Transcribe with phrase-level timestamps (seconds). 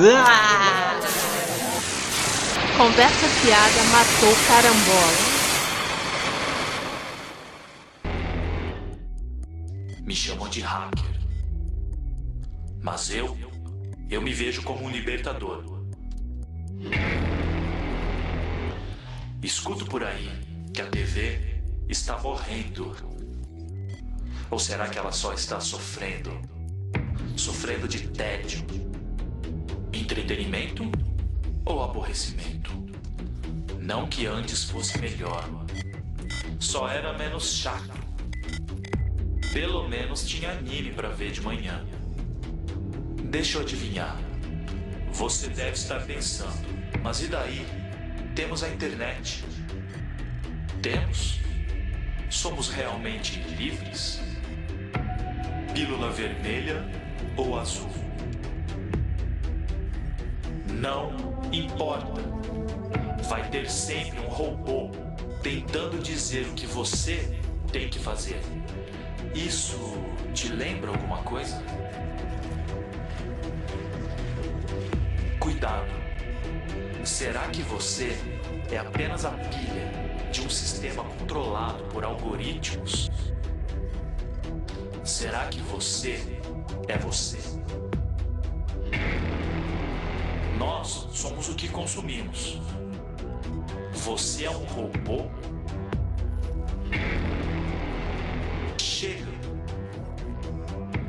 [0.00, 1.00] Ah!
[2.76, 5.16] Conversa fiada matou carambola.
[10.02, 11.04] Me chamam de hacker.
[12.82, 13.36] Mas eu,
[14.10, 15.64] eu me vejo como um libertador.
[19.42, 20.30] Escuto por aí
[20.74, 22.94] que a TV está morrendo.
[24.50, 26.57] Ou será que ela só está sofrendo?
[27.38, 28.66] Sofrendo de tédio,
[29.92, 30.90] entretenimento
[31.64, 32.72] ou aborrecimento?
[33.80, 35.48] Não que antes fosse melhor,
[36.58, 37.92] só era menos chato.
[39.52, 41.86] Pelo menos tinha anime para ver de manhã.
[43.22, 44.18] Deixa eu adivinhar.
[45.12, 46.66] Você deve estar pensando,
[47.04, 47.64] mas e daí?
[48.34, 49.44] Temos a internet.
[50.82, 51.38] Temos?
[52.28, 54.20] Somos realmente livres?
[55.72, 56.98] Pílula vermelha
[57.38, 57.88] ou azul?
[60.68, 61.12] Não
[61.52, 62.20] importa.
[63.28, 64.90] Vai ter sempre um robô
[65.42, 67.38] tentando dizer o que você
[67.72, 68.40] tem que fazer.
[69.34, 69.78] Isso
[70.34, 71.62] te lembra alguma coisa?
[75.38, 75.88] Cuidado.
[77.04, 78.18] Será que você
[78.70, 83.10] é apenas a pilha de um sistema controlado por algoritmos?
[85.08, 86.38] Será que você
[86.86, 87.38] é você?
[90.58, 92.60] Nós somos o que consumimos.
[93.94, 95.24] Você é um robô?
[98.78, 99.32] Chega!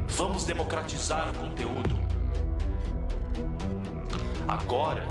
[0.08, 2.00] Vamos democratizar o conteúdo.
[4.48, 5.06] Agora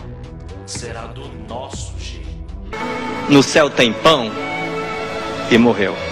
[0.66, 2.26] será do nosso jeito.
[3.28, 4.30] No céu tem pão
[5.50, 6.07] e morreu.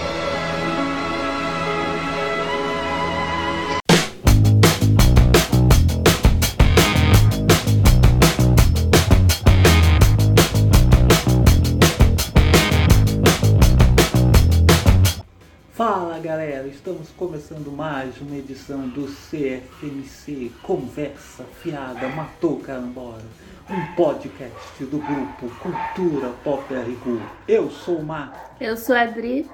[17.07, 23.21] Estamos começando mais uma edição do CFMC Conversa Fiada Matou Carambola,
[23.69, 27.21] um podcast do grupo Cultura Pop RU.
[27.47, 29.49] Eu sou o Marco, Eu sou a Adri.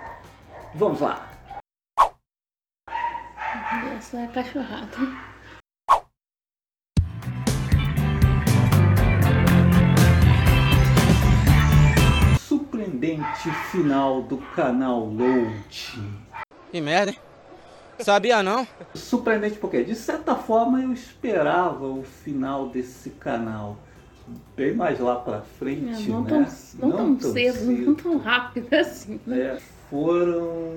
[0.74, 1.30] vamos lá.
[3.94, 4.97] Eu sou a cachorrada.
[12.40, 15.92] Surpreendente final do canal Load.
[16.72, 17.19] Que merda, hein?
[18.00, 18.68] Sabia não?
[18.94, 23.78] Surpreendente porque, de certa forma, eu esperava o final desse canal
[24.56, 26.48] bem mais lá pra frente, não né?
[26.80, 29.20] tão, não tão cedo, não tão rápido assim.
[29.30, 29.58] É,
[29.90, 30.74] foram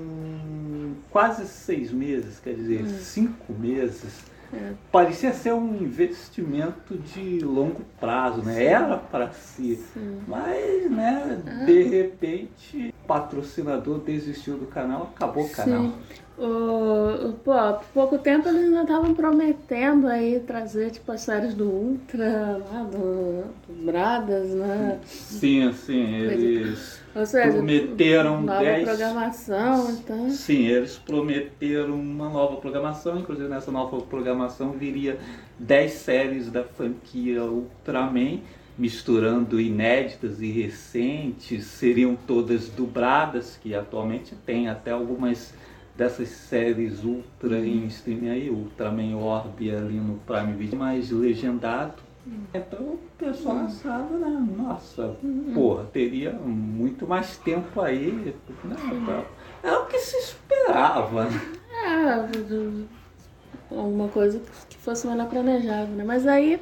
[1.09, 2.99] quase seis meses, quer dizer, Hum.
[2.99, 4.25] cinco meses.
[4.53, 4.73] É.
[4.91, 8.63] Parecia ser um investimento de longo prazo, né?
[8.63, 9.77] Era para si.
[10.25, 11.65] Mas, né, Ah.
[11.65, 15.83] de repente, o patrocinador desistiu do canal, acabou o canal.
[15.83, 15.93] Sim.
[16.37, 21.65] O, pô, há pouco tempo eles ainda estavam prometendo aí trazer tipo as séries do
[21.65, 24.99] Ultra, lá do, do Bradas, né?
[25.03, 30.29] Sim, sim, eles Ou seja, prometeram nova 10 programação, então.
[30.29, 35.17] Sim, eles prometeram uma nova programação, inclusive nessa nova programação viria
[35.57, 38.41] 10 séries da franquia Ultraman,
[38.77, 45.51] misturando inéditas e recentes, seriam todas dubladas, que atualmente tem até algumas
[45.97, 52.07] dessas séries Ultra em streaming aí, Ultraman Orb ali no Prime Video, mais legendado.
[52.53, 54.47] Então o pessoal achava, né?
[54.57, 55.15] Nossa,
[55.53, 58.35] porra, teria muito mais tempo aí.
[58.63, 59.25] Né?
[59.63, 61.25] É o que se esperava.
[61.25, 61.41] né?
[61.85, 66.03] É, alguma coisa que fosse melhor planejado, né?
[66.03, 66.59] Mas aí,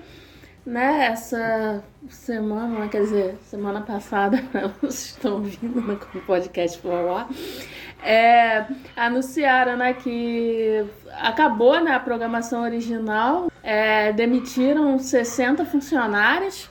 [0.66, 4.38] né, essa semana, né, quer dizer, semana passada,
[4.82, 7.30] vocês estão ouvindo né, com o podcast ar,
[8.06, 10.86] é, anunciaram, né, que
[11.20, 16.70] acabou, né, a programação original, é, demitiram 60 funcionários,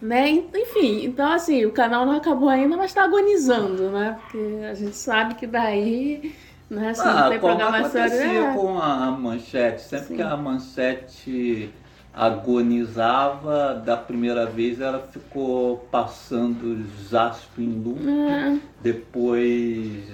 [0.00, 0.30] né?
[0.30, 4.16] Enfim, então assim, o canal não acabou ainda, mas está agonizando, né?
[4.20, 6.32] Porque a gente sabe que daí,
[6.70, 9.82] né, se não Ah, tem como programação acontecia é, com a manchete.
[9.82, 10.16] Sempre Sim.
[10.16, 11.74] que a manchete
[12.16, 18.00] agonizava, da primeira vez ela ficou passando Jasper em loop.
[18.08, 20.04] é, Depois,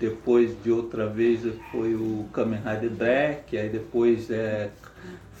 [0.00, 4.72] depois de outra vez foi o Kamen Rider Black, aí depois é,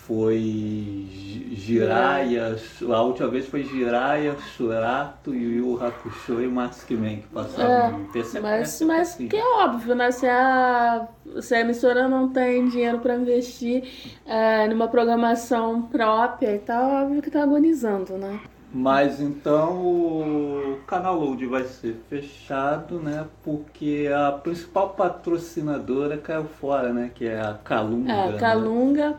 [0.08, 1.06] foi
[1.52, 2.56] Jiraiya,
[2.90, 8.40] a última vez foi Jiraiya, Shurato, Yu Yu Hakusho e Maskman que passavam no PC.
[8.40, 10.10] Mas, mas que é óbvio, né?
[10.10, 11.06] Se a,
[11.42, 17.20] se a emissora não tem dinheiro para investir é, numa programação própria e tal, óbvio
[17.20, 18.40] que tá agonizando, né?
[18.72, 23.26] Mas então o canal Load vai ser fechado, né?
[23.42, 27.10] Porque a principal patrocinadora caiu fora, né?
[27.14, 28.12] Que é a Calunga.
[28.12, 28.38] É, a?
[28.38, 29.16] Calunga, né,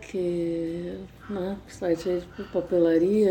[0.00, 0.98] que
[1.28, 3.30] né, site de papelaria,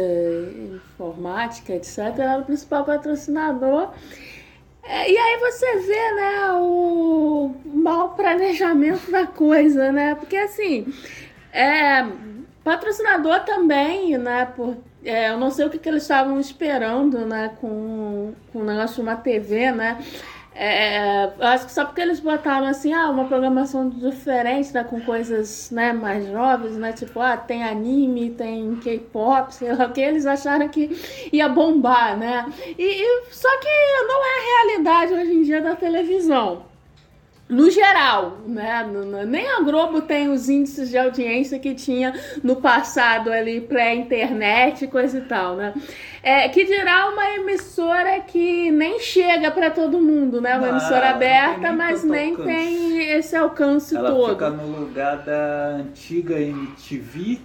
[0.74, 3.92] informática, etc., era o principal patrocinador.
[4.84, 10.16] É, e aí você vê, né, o mau planejamento da coisa, né?
[10.16, 10.92] Porque assim,
[11.52, 12.06] é,
[12.64, 17.52] patrocinador também, né, por, é, eu não sei o que, que eles estavam esperando, né,
[17.62, 20.04] com, com o negócio de uma TV, né?
[20.62, 25.00] É, eu acho que só porque eles botaram assim, ah, uma programação diferente, né, com
[25.00, 30.02] coisas, né, mais jovens, né, tipo, ah, tem anime, tem K-pop, sei lá o que,
[30.02, 30.90] eles acharam que
[31.32, 32.46] ia bombar, né,
[32.78, 33.68] e, e- só que
[34.06, 36.69] não é a realidade hoje em dia da televisão.
[37.50, 38.88] No geral, né?
[39.28, 42.14] nem a Globo tem os índices de audiência que tinha
[42.44, 45.74] no passado ali, pré-internet, coisa e tal, né?
[46.22, 50.58] É, que dirá uma emissora que nem chega para todo mundo, né?
[50.60, 52.48] Uma Ah, emissora não aberta, nem mas nem alcance.
[52.48, 54.30] tem esse alcance Ela todo.
[54.30, 57.40] fica no lugar da antiga MTV.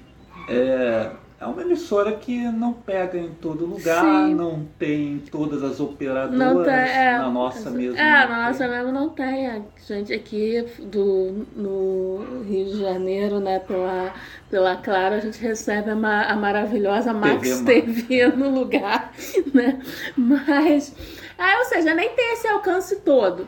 [0.51, 1.09] É,
[1.45, 4.35] é uma emissora que não pega em todo lugar, Sim.
[4.35, 6.65] não tem todas as operadoras.
[6.65, 7.99] Tem, é, na nossa mesmo.
[7.99, 9.47] É, na nossa mesmo não tem.
[9.49, 14.15] A gente aqui do, no Rio de Janeiro, né, pela,
[14.51, 17.63] pela Claro, a gente recebe a, ma- a maravilhosa Max Max.
[17.63, 19.13] TV no lugar,
[19.53, 19.79] né?
[20.17, 20.97] Mas,
[21.39, 23.47] ah, ou seja, nem tem esse alcance todo.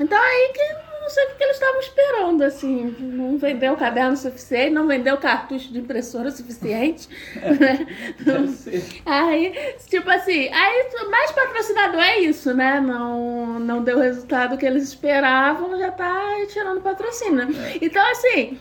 [0.00, 4.16] Então aí que não sei o que que eles estavam esperando, assim, não vendeu caderno
[4.16, 7.08] suficiente, não vendeu cartucho de impressora suficiente,
[7.60, 7.86] né?
[8.20, 9.02] Deve ser.
[9.04, 9.52] Aí,
[9.86, 12.80] tipo assim, aí mais patrocinador é isso, né?
[12.80, 17.46] Não, não deu o resultado que eles esperavam, já tá tirando patrocínio.
[17.46, 17.78] né?
[17.82, 18.58] Então, assim,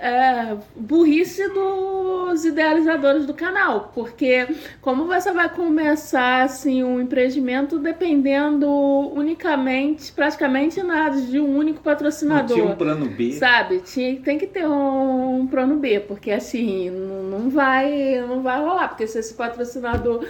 [0.00, 4.46] é, burrice dos idealizadores do canal, porque
[4.80, 8.68] como você vai começar assim um empreendimento dependendo
[9.14, 12.56] unicamente, praticamente nada de um único Não patrocinador.
[12.56, 13.32] tinha um plano B.
[13.32, 18.42] Sabe, tinha, tem que ter um, um plano B, porque assim, não, não vai não
[18.42, 20.24] vai rolar, porque se esse patrocinador,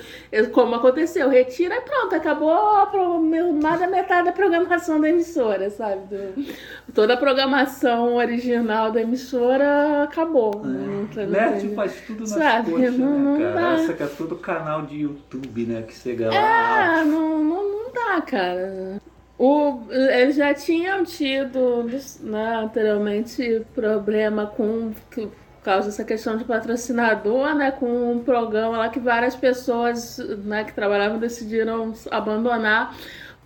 [0.52, 3.20] como aconteceu, retira e pronto, acabou
[3.62, 6.02] mais da metade da programação da emissora, sabe?
[6.06, 6.54] Do-
[6.94, 10.62] toda a programação original da emissora acabou.
[10.64, 13.60] Não tem- não Nerd tem- faz tudo nas Sabe, coxas, não- não né, cara?
[13.60, 13.72] dá.
[13.82, 15.82] Essa que é todo canal de YouTube, né?
[15.82, 17.00] Que chega lá.
[17.00, 19.00] É, não, não, não dá, cara.
[19.38, 21.84] O, eles já tinham tido
[22.22, 27.70] né, anteriormente problema com que- por causa dessa questão de patrocinador, né?
[27.72, 32.94] Com um programa lá que várias pessoas né, que trabalhavam decidiram abandonar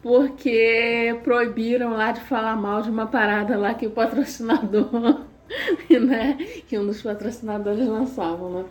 [0.02, 5.20] porque proibiram lá de falar mal de uma parada lá que o patrocinador,
[6.00, 6.38] né?
[6.68, 8.64] Que um dos patrocinadores lançavam, né?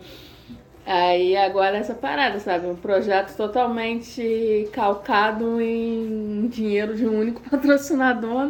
[0.86, 2.66] Aí agora essa parada, sabe?
[2.66, 8.48] Um projeto totalmente calcado em dinheiro de um único patrocinador.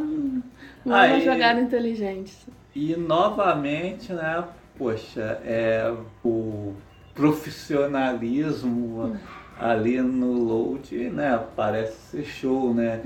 [0.84, 2.32] Não é uma jogada inteligente.
[2.74, 4.44] E novamente, né?
[4.78, 5.92] Poxa, é
[6.24, 6.72] o
[7.14, 9.18] profissionalismo
[9.58, 11.38] ali no load, né?
[11.54, 13.02] Parece ser show, né?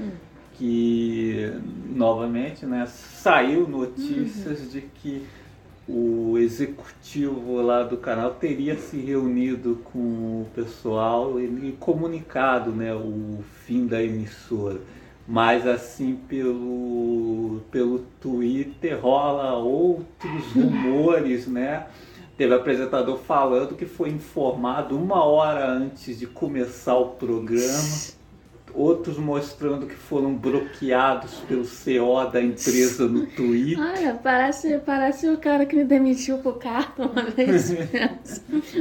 [0.54, 1.52] Que
[1.94, 2.86] novamente, né?
[2.86, 5.26] Saiu notícias de que
[5.86, 9.98] o executivo lá do canal teria se reunido com
[10.42, 12.94] o pessoal e e comunicado, né?
[12.94, 14.80] O fim da emissora.
[15.26, 21.86] Mas assim pelo, pelo Twitter rola outros rumores, né?
[22.36, 28.14] Teve apresentador falando que foi informado uma hora antes de começar o programa.
[28.74, 33.78] Outros mostrando que foram bloqueados pelo CO da empresa no Twitter.
[33.80, 37.72] Olha, parece, parece o cara que me demitiu pro carro uma vez.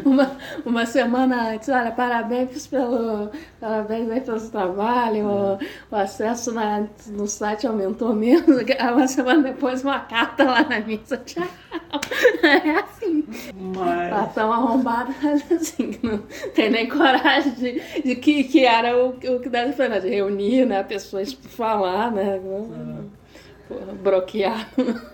[0.04, 1.70] uma, uma semana antes.
[1.70, 5.28] Olha, parabéns pelo, parabéns aí pelo trabalho.
[5.28, 5.60] O,
[5.92, 8.54] o acesso na, no site aumentou mesmo.
[8.94, 11.18] Uma semana depois, uma carta lá na mesa.
[11.18, 11.48] Tchau.
[12.44, 13.26] É assim.
[13.76, 16.20] Mas Patão arrombado, mas assim, não
[16.54, 20.00] tem nem coragem de, de que, que era o, o que deve fazer, né?
[20.00, 20.84] de reunir, né?
[20.84, 22.40] Pessoas falar, né?
[23.68, 24.70] Porra, bloquear.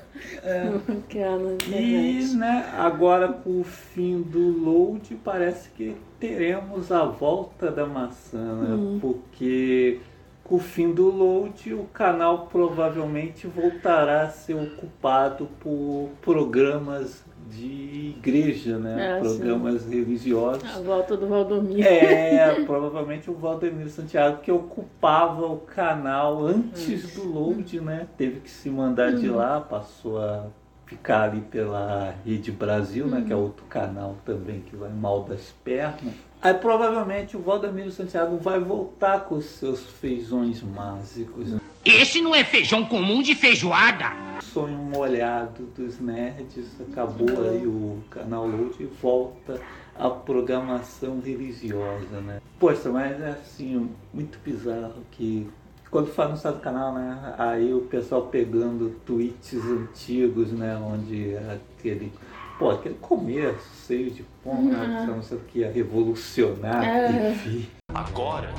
[0.86, 7.72] Bloquear na E né, agora com o fim do load parece que teremos a volta
[7.72, 8.76] da maçã, né?
[8.76, 9.00] Hum.
[9.00, 10.00] Porque
[10.44, 18.16] com o fim do load, o canal provavelmente voltará a ser ocupado por programas de
[18.18, 19.18] igreja, né?
[19.18, 20.64] É, programas religiosos.
[20.64, 21.88] A volta do Valdomiro.
[21.88, 28.08] É, provavelmente o Valdemiro Santiago que ocupava o canal antes do load, né?
[28.18, 30.48] Teve que se mandar de lá, passou a
[30.86, 33.24] ficar ali pela Rede Brasil, né?
[33.26, 36.14] Que é outro canal também que vai mal das pernas.
[36.42, 41.56] Aí provavelmente o Valdemiro Santiago vai voltar com os seus feijões mágicos.
[41.84, 44.29] Esse não é feijão comum de feijoada.
[44.42, 49.60] Sonho molhado dos nerds, acabou aí o canal Load e volta
[49.98, 52.42] a programação religiosa, né?
[52.60, 55.50] Poxa, mas é assim, muito bizarro que
[55.92, 57.34] quando fala no estado do canal, né?
[57.38, 60.76] Aí o pessoal pegando tweets antigos, né?
[60.78, 61.36] Onde
[61.78, 62.12] aquele.
[62.58, 65.06] Pô, aquele começo, seio de pão, né?
[65.08, 67.32] Não sei o que ia revolucionar a É.
[67.32, 67.66] TV.
[67.94, 68.50] Agora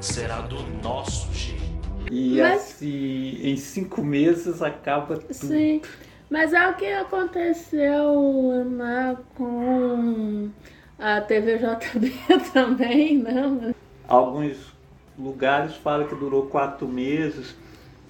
[0.00, 1.65] será do nosso jeito.
[2.10, 5.32] E Mas- assim, em cinco meses acaba tudo.
[5.34, 5.80] Sim.
[6.30, 10.48] Mas é o que aconteceu né, com
[10.98, 12.12] a TVJB
[12.52, 13.74] também, né?
[14.08, 14.56] Alguns
[15.18, 17.54] lugares falam que durou quatro meses,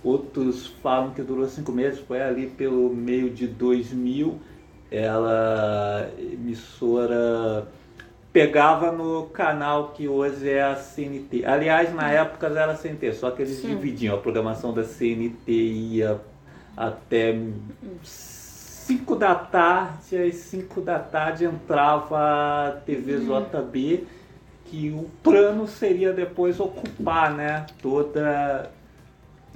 [0.03, 4.39] outros falam que durou cinco meses, foi ali pelo meio de 2000,
[4.91, 7.69] ela, emissora,
[8.37, 11.47] pegava no canal que hoje é a CNT.
[11.47, 13.69] Aliás, na época era a CNT, só que eles Sim.
[13.69, 16.21] dividiam, a programação da CNT ia
[16.77, 17.35] até
[18.03, 24.07] 5 da tarde, às 5 da tarde entrava a TV JB,
[24.67, 28.71] que o plano seria depois ocupar né, toda,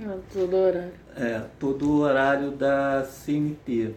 [0.02, 0.92] Ah, Tudo horário.
[1.18, 3.94] é, todo o horário da CNT.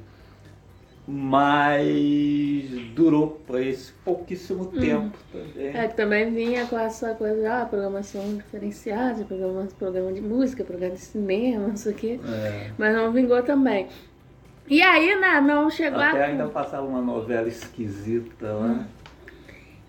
[1.05, 5.67] Mas durou por esse pouquíssimo tempo também.
[5.75, 10.95] É, que também vinha com essa coisa, ah, programação diferenciada, programa, programa de música, programa
[10.95, 12.19] de cinema, não sei o quê.
[12.25, 12.71] É.
[12.77, 13.87] Mas não vingou também.
[14.69, 16.27] E aí, né, não chegou Até a...
[16.27, 18.85] ainda passava uma novela esquisita lá.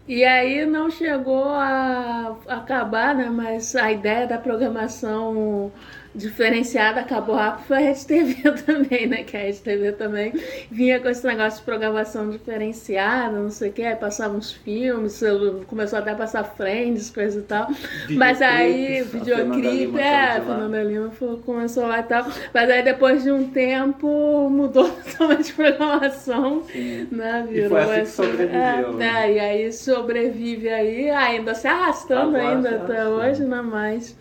[0.07, 3.31] E aí não chegou a acabar, né?
[3.31, 5.73] Mas a ideia da programação
[6.15, 9.25] diferenciada acabou rápido foi a Rede TV também, né?
[9.25, 10.33] Que a Rede TV também
[10.71, 15.21] vinha com esse negócio de programação diferenciada, não sei o que, aí passava uns filmes,
[15.67, 17.69] começou até a passar Friends, coisa e tal.
[18.11, 20.47] Mas aí, videoclipe, Lima é, de.
[20.47, 22.27] Fernanda Lima foi- começou lá e tal.
[22.53, 27.09] Mas aí depois de um tempo mudou totalmente a programação, Sim.
[27.11, 27.47] né?
[27.51, 29.07] E foi assim sobreviveu, é, né?
[29.25, 33.61] é, e aí sobrevive aí, ainda se arrastando Agora ainda até hoje, né?
[33.63, 34.17] Mas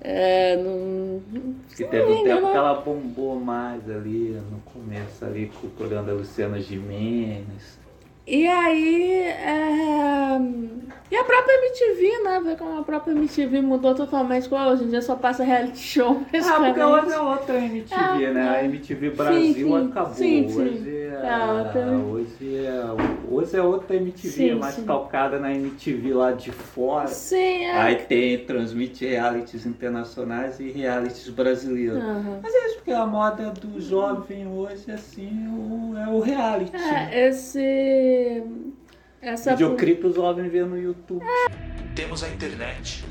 [0.00, 1.20] é, não,
[1.76, 5.70] Que teve um tempo não- que ela bombou mais ali, no começo ali, com o
[5.70, 7.78] programa da Luciana Gimenez.
[8.26, 10.38] E aí, é,
[11.10, 12.40] e a própria MTV, né?
[12.44, 14.52] Ver como a própria MTV mudou totalmente.
[14.52, 18.48] Hoje em dia só passa reality show, Ah, porque hoje é outra MTV, É, né?
[18.50, 18.64] A.
[18.64, 19.86] MTV Brasil sim.
[19.88, 20.14] acabou.
[20.14, 20.60] Sim, sim.
[20.60, 22.82] Hoje, é, É, hoje, é,
[23.30, 24.84] hoje é outra MTV, Sim, mais sim.
[24.84, 27.06] calcada na MTV lá de fora.
[27.08, 27.72] Sim, é.
[27.78, 32.02] Aí tem, transmite realities internacionais e realities brasileiros.
[32.02, 32.40] Aham.
[32.42, 36.72] Mas é isso, porque a moda do jovem hoje, assim, o- é o reality.
[36.72, 37.08] né?
[37.12, 38.42] É, esse.
[39.20, 39.50] Essa.
[39.52, 41.24] Videoclipe os jovens vê no YouTube.
[41.94, 43.04] Temos a internet.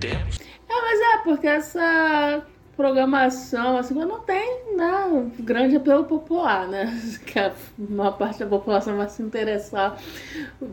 [0.00, 2.42] Temos É, mas é, porque essa
[2.76, 6.92] programação, assim, não tem, né, grande apelo popular, né?
[7.26, 9.96] Que a maior parte da população vai se interessar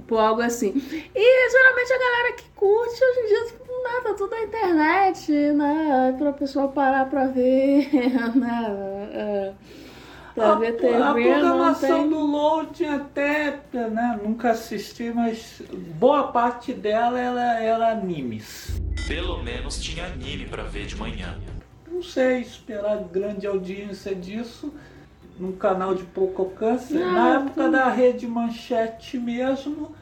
[0.07, 0.69] por algo assim.
[1.15, 5.31] E geralmente a galera que curte hoje em dia, tipo, né, tá tudo na internet,
[5.31, 6.05] né?
[6.07, 7.89] Aí pra pessoa parar pra ver,
[8.35, 9.09] né?
[9.13, 9.53] é,
[10.35, 12.09] Pra A, ver TV, a não programação tem.
[12.09, 15.61] do Load até, né, nunca assisti, mas
[15.99, 18.81] boa parte dela ela era animes.
[19.07, 21.37] Pelo menos tinha anime pra ver de manhã.
[21.93, 24.73] Não sei esperar grande audiência disso
[25.39, 26.93] num canal de pouco alcance.
[26.95, 27.71] Não, Na época não.
[27.71, 29.95] da Rede Manchete mesmo,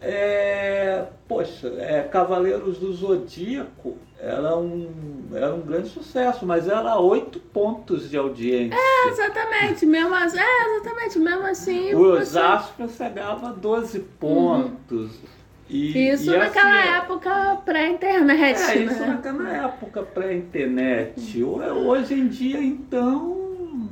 [0.00, 7.40] é, poxa, é, Cavaleiros do Zodíaco era um, era um grande sucesso, mas era oito
[7.40, 8.78] pontos de audiência.
[9.06, 11.94] Exatamente, mesmo é, exatamente, mesmo assim.
[11.94, 15.12] O Osasco chegava a 12 pontos.
[15.68, 19.06] E, Isso e naquela assim, época pré-internet, É, isso né?
[19.06, 21.42] naquela época pré-internet.
[21.42, 21.58] Ho-
[21.88, 23.36] Hoje em dia, então,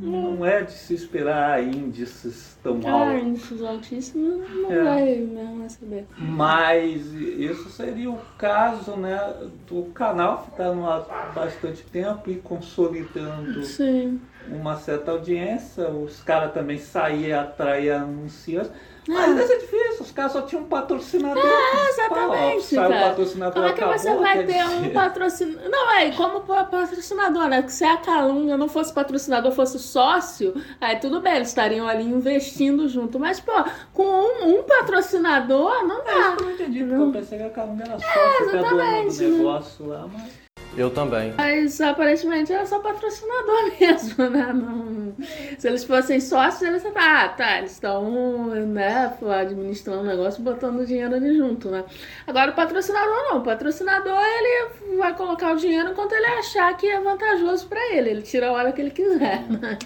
[0.00, 3.22] não é de se esperar índices tão Ah, altos.
[3.22, 4.82] índices altíssimos não É.
[4.84, 6.06] vai mesmo saber.
[6.18, 9.20] Mas isso seria o caso né,
[9.68, 14.18] do canal ficar no ar bastante tempo e consolidando Sim.
[14.48, 18.70] uma certa audiência, os caras também saíam atrair anunciantes.
[19.08, 21.44] Mas é difícil, os caras só tinham um patrocinador.
[21.44, 23.00] É, exatamente, o cara.
[23.08, 25.70] patrocinador Como é que você acabou, vai quer ter um patrocinador?
[25.70, 27.62] Não, é, como pa- patrocinador, né?
[27.62, 32.04] Que se a Calunga não fosse patrocinador, fosse sócio, aí tudo bem, eles estariam ali
[32.04, 33.18] investindo junto.
[33.18, 33.52] Mas, pô,
[33.92, 36.36] com um, um patrocinador, não É isso dá.
[36.36, 37.06] que eu não entendi, porque Não.
[37.06, 39.28] eu pensei que a Calunga era é, do exatamente, né?
[39.38, 40.45] negócio lá, mas...
[40.76, 41.32] Eu também.
[41.36, 44.52] Mas aparentemente era só patrocinador mesmo, né?
[44.52, 45.14] Não...
[45.58, 50.86] Se eles fossem sócios, eles ah, tá, eles estão, né, administrando o negócio, botando o
[50.86, 51.84] dinheiro ali junto, né?
[52.26, 56.86] Agora o patrocinador não, o patrocinador ele vai colocar o dinheiro enquanto ele achar que
[56.86, 59.78] é vantajoso pra ele, ele tira a hora que ele quiser, né?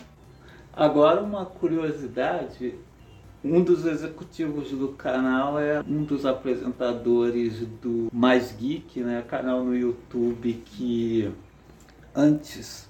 [0.73, 2.75] Agora, uma curiosidade:
[3.45, 9.25] um dos executivos do canal é um dos apresentadores do Mais Geek, né?
[9.27, 11.31] Canal no YouTube que
[12.15, 12.89] antes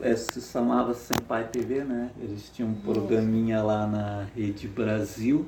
[0.00, 2.10] eh, se chamava Senpai TV, né?
[2.20, 5.46] Eles tinham um programinha lá na Rede Brasil.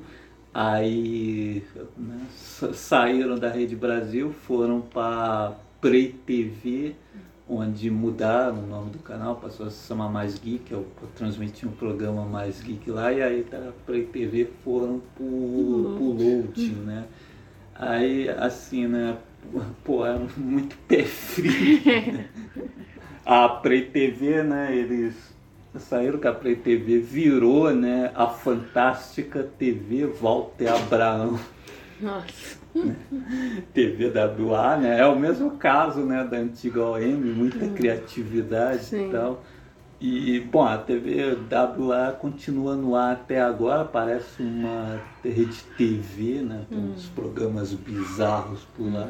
[0.53, 1.63] Aí
[1.95, 6.95] né, sa- saíram da Rede Brasil, foram para Play TV,
[7.49, 11.71] onde mudaram o nome do canal, passou a se chamar Mais Geek, eu transmiti um
[11.71, 17.05] programa Mais Geek lá, e aí da Play TV foram pro, pro Load, né?
[17.73, 19.17] Aí, assim, né,
[19.83, 21.81] pô, é muito pé frio.
[23.25, 25.15] a Play TV, né, eles
[25.79, 31.39] saíram que a Play TV virou, né, a fantástica TV Walter Abraão.
[31.99, 32.58] Nossa.
[33.73, 34.99] TVWA, né?
[34.99, 39.07] É o mesmo caso, né, da antiga OM, muita criatividade Sim.
[39.07, 39.43] e tal.
[40.01, 46.65] E, bom, a TVWA continua no ar até agora, parece uma rede TV, né?
[46.69, 49.09] Tem uns programas bizarros por lá.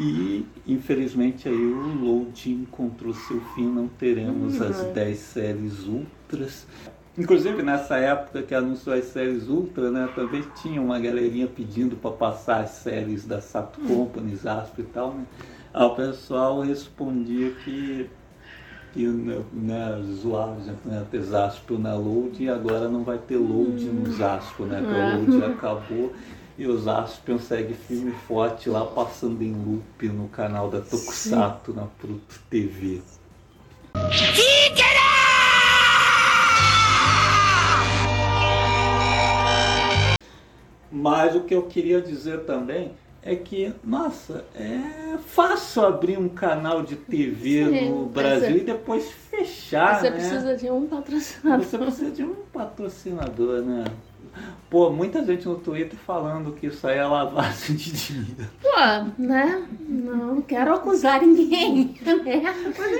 [0.00, 6.66] E, infelizmente, aí o Load encontrou seu fim, não teremos as 10 séries ultras.
[7.18, 12.10] Inclusive, nessa época que anunciou as séries Ultra, né, também tinha uma galerinha pedindo para
[12.10, 15.24] passar as séries da Sato Company, Zasp e tal, né?
[15.72, 18.08] Aí o pessoal respondia que,
[18.92, 23.84] que né, né, zoava, né, ter Zasp na Load e agora não vai ter Load
[23.86, 24.82] no Zasp, né?
[24.82, 25.16] Que É.
[25.16, 26.12] o Load acabou
[26.58, 31.74] e o Zaspion segue firme e forte lá, passando em loop no canal da Tokusatsu,
[31.74, 33.02] na Pluto TV.
[41.46, 42.92] Que eu queria dizer também
[43.22, 48.58] é que, nossa, é fácil abrir um canal de TV Sim, no mas Brasil é-
[48.58, 50.16] e depois fechar, Você né?
[50.16, 51.64] precisa de um patrocinador.
[51.66, 53.84] Você precisa de um patrocinador, né?
[54.70, 58.50] Pô, muita gente no Twitter falando que isso aí é lavagem de dinheiro.
[58.62, 59.66] Pô, né?
[59.88, 62.54] Não quero acusar ninguém, né?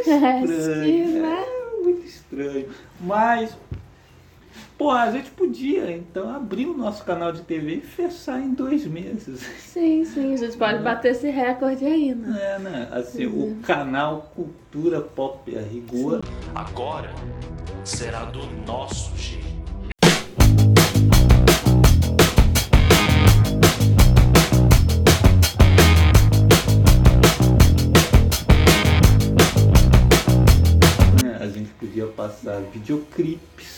[0.07, 1.45] É, sim, né?
[1.47, 2.69] É muito estranho.
[3.01, 3.57] Mas,
[4.77, 8.87] pô, a gente podia então abrir o nosso canal de TV e fechar em dois
[8.87, 9.41] meses.
[9.59, 12.39] Sim, sim, a gente pode bater esse recorde aí, né?
[12.41, 12.89] É, né?
[12.93, 16.23] Assim, o canal Cultura Pop a Rigor.
[16.55, 17.11] Agora
[17.85, 19.47] será do nosso jeito.
[31.23, 31.39] Né?
[31.39, 33.76] A gente podia passar videoclipes,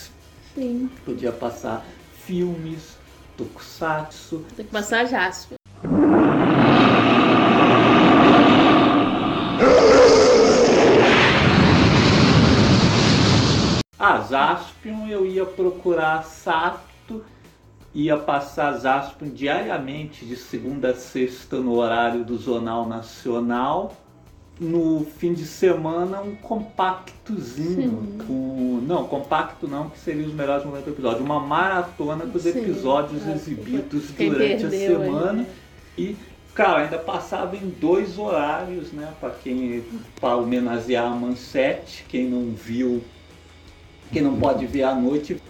[0.55, 0.89] Sim.
[1.05, 1.85] podia passar
[2.25, 2.97] filmes,
[3.37, 4.45] tokusatsu.
[4.55, 5.57] Tem que passar Jasper.
[13.97, 17.23] Ah, Zaspion eu ia procurar Sato,
[17.93, 23.93] ia passar Zaspion diariamente de segunda a sexta no horário do Jornal Nacional.
[24.59, 28.81] No fim de semana um compactozinho com.
[28.85, 31.21] Não, compacto não, que seria os melhores 90 episódios.
[31.21, 32.49] Uma maratona dos Sim.
[32.49, 35.33] episódios É, exibidos durante a perdeu aí, semana.
[35.33, 35.45] né?
[35.97, 36.15] E,
[36.53, 39.13] cara, ainda passava em dois horários, né?
[39.21, 39.81] Para quem.
[40.19, 43.01] para homenagear a Manchete, quem não viu,
[44.11, 45.41] quem não pode ver à noite.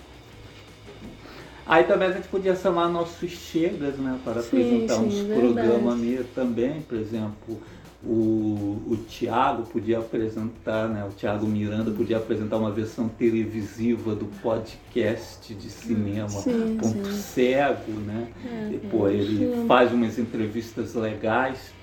[1.66, 4.20] Aí também a gente podia chamar nossos chegas, né?
[4.24, 5.40] Para Sim, apresentar sim, uns verdade.
[5.68, 7.60] programas também, por exemplo.
[8.02, 11.04] O, o Tiago podia apresentar, né?
[11.06, 17.22] O Tiago Miranda podia apresentar uma versão televisiva do podcast de cinema Sim, Ponto sim.
[17.22, 18.30] Cego, né?
[18.46, 21.74] É, Depois é, ele faz umas entrevistas legais.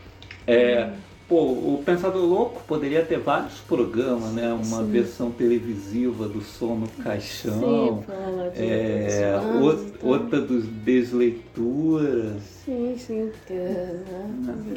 [0.47, 0.93] É,
[1.29, 4.53] Pô, o Pensador Louco poderia ter vários programas, né?
[4.53, 4.91] Uma Sim.
[4.93, 7.59] versão televisiva do Som no Caixão.
[7.59, 10.09] Sim, fala de É, outros o- fãs e tal.
[10.11, 12.43] outra dos Desleituras.
[12.65, 14.77] Sim, sim, porque né,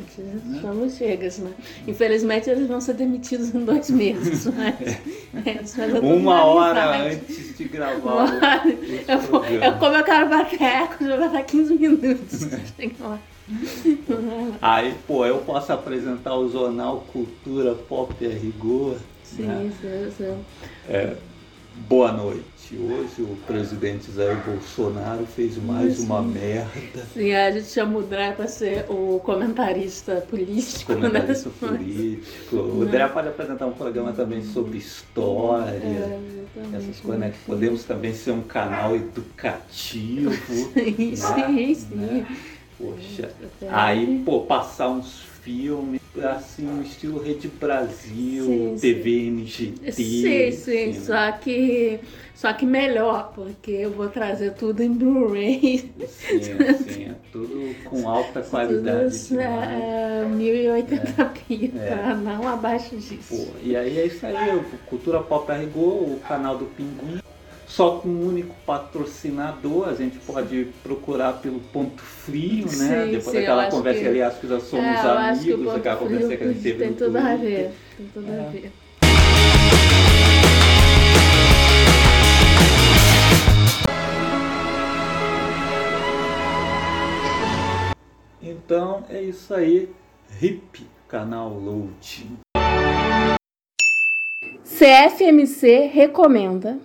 [0.61, 1.51] somos chegas, né?
[1.87, 7.95] Infelizmente eles vão ser demitidos em dois meses, mas tudo Uma hora antes de gravar
[7.97, 8.71] Uma- o
[9.07, 12.39] Eu, eu como eu quero bater, eu vou dar 15 minutos.
[12.75, 13.19] Chega lá.
[14.61, 18.97] Aí, pô, eu posso apresentar o jornal Cultura Pop a Rigor.
[19.23, 19.71] Sim, né?
[19.81, 20.45] sim, sim.
[20.87, 21.15] É,
[21.87, 22.59] boa noite.
[22.71, 26.05] Hoje o presidente Jair Bolsonaro fez mais Sim.
[26.05, 27.03] uma merda.
[27.15, 30.93] Sim, a gente chama o Dré para ser o comentarista político.
[30.93, 31.55] Comentarista né?
[31.59, 32.55] político.
[32.57, 35.77] O Dré pode apresentar um programa também sobre história.
[35.77, 36.19] É.
[36.75, 37.31] Essas coisas, né?
[37.31, 40.31] Que podemos também ser um canal educativo.
[40.73, 42.25] Sim, sim, sim.
[42.79, 43.29] Poxa.
[43.69, 49.91] Aí, pô, passar uns filmes, assim, no estilo Rede Brasil, Sim, TV NGT.
[49.91, 50.93] Sim, sim, assim, né?
[51.01, 51.99] só que
[52.35, 55.91] só que melhor, porque eu vou trazer tudo em Blu-ray.
[56.07, 56.39] Sim,
[56.87, 59.17] sim, é tudo com alta qualidade.
[59.27, 59.81] Tudo demais.
[59.83, 61.95] é, 1080p, É.
[61.95, 62.15] tá?
[62.15, 63.35] não abaixo disso.
[63.35, 64.35] Pô, e aí é isso aí,
[64.89, 67.19] Cultura Pop Arrigou, o canal do Pinguim,
[67.69, 73.05] só com um único patrocinador, a gente pode procurar pelo ponto frio, né?
[73.05, 76.43] Sim, Depois sim, daquela conversa que- aliás, que já somos é, amigos, aquela conversa que
[76.43, 77.71] a gente teve tem tudo a ver.
[77.95, 78.49] Tem tudo a É.
[78.49, 78.71] ver.
[88.41, 89.89] Então é isso aí,
[90.39, 92.27] RIP, canal Load.
[94.63, 96.79] CFMC recomenda.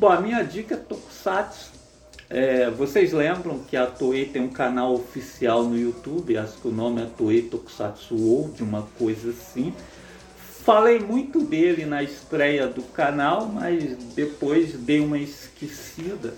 [0.00, 1.70] Bom, a minha dica é Tokusatsu.
[2.30, 6.72] É, vocês lembram que a Toei tem um canal oficial no YouTube, acho que o
[6.72, 9.74] nome é Toei Tokusatsu World, uma coisa assim.
[10.64, 16.34] Falei muito dele na estreia do canal, mas depois dei uma esquecida.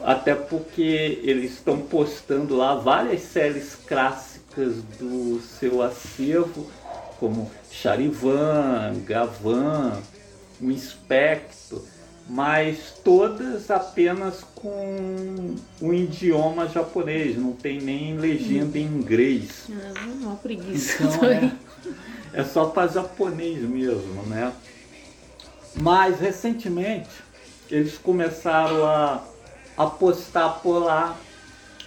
[0.00, 6.70] Até porque eles estão postando lá várias séries clássicas do seu acervo,
[7.18, 10.00] como Charivan, Gavan,
[10.60, 11.82] o Inspector,
[12.28, 19.68] mas todas apenas com o idioma japonês, não tem nem legenda em inglês.
[19.70, 21.04] Ah, uma preguiça.
[21.04, 21.52] Então é,
[22.32, 24.52] é só para japonês mesmo, né?
[25.74, 27.08] Mas recentemente
[27.70, 29.22] eles começaram a
[29.76, 31.16] apostar por lá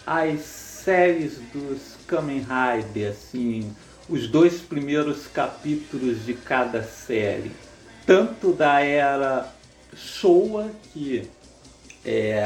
[0.06, 3.75] as séries dos Kamen Rider, assim,
[4.08, 7.52] os dois primeiros capítulos de cada série,
[8.06, 9.59] tanto da era
[10.00, 11.28] Showa, que
[12.06, 12.44] é,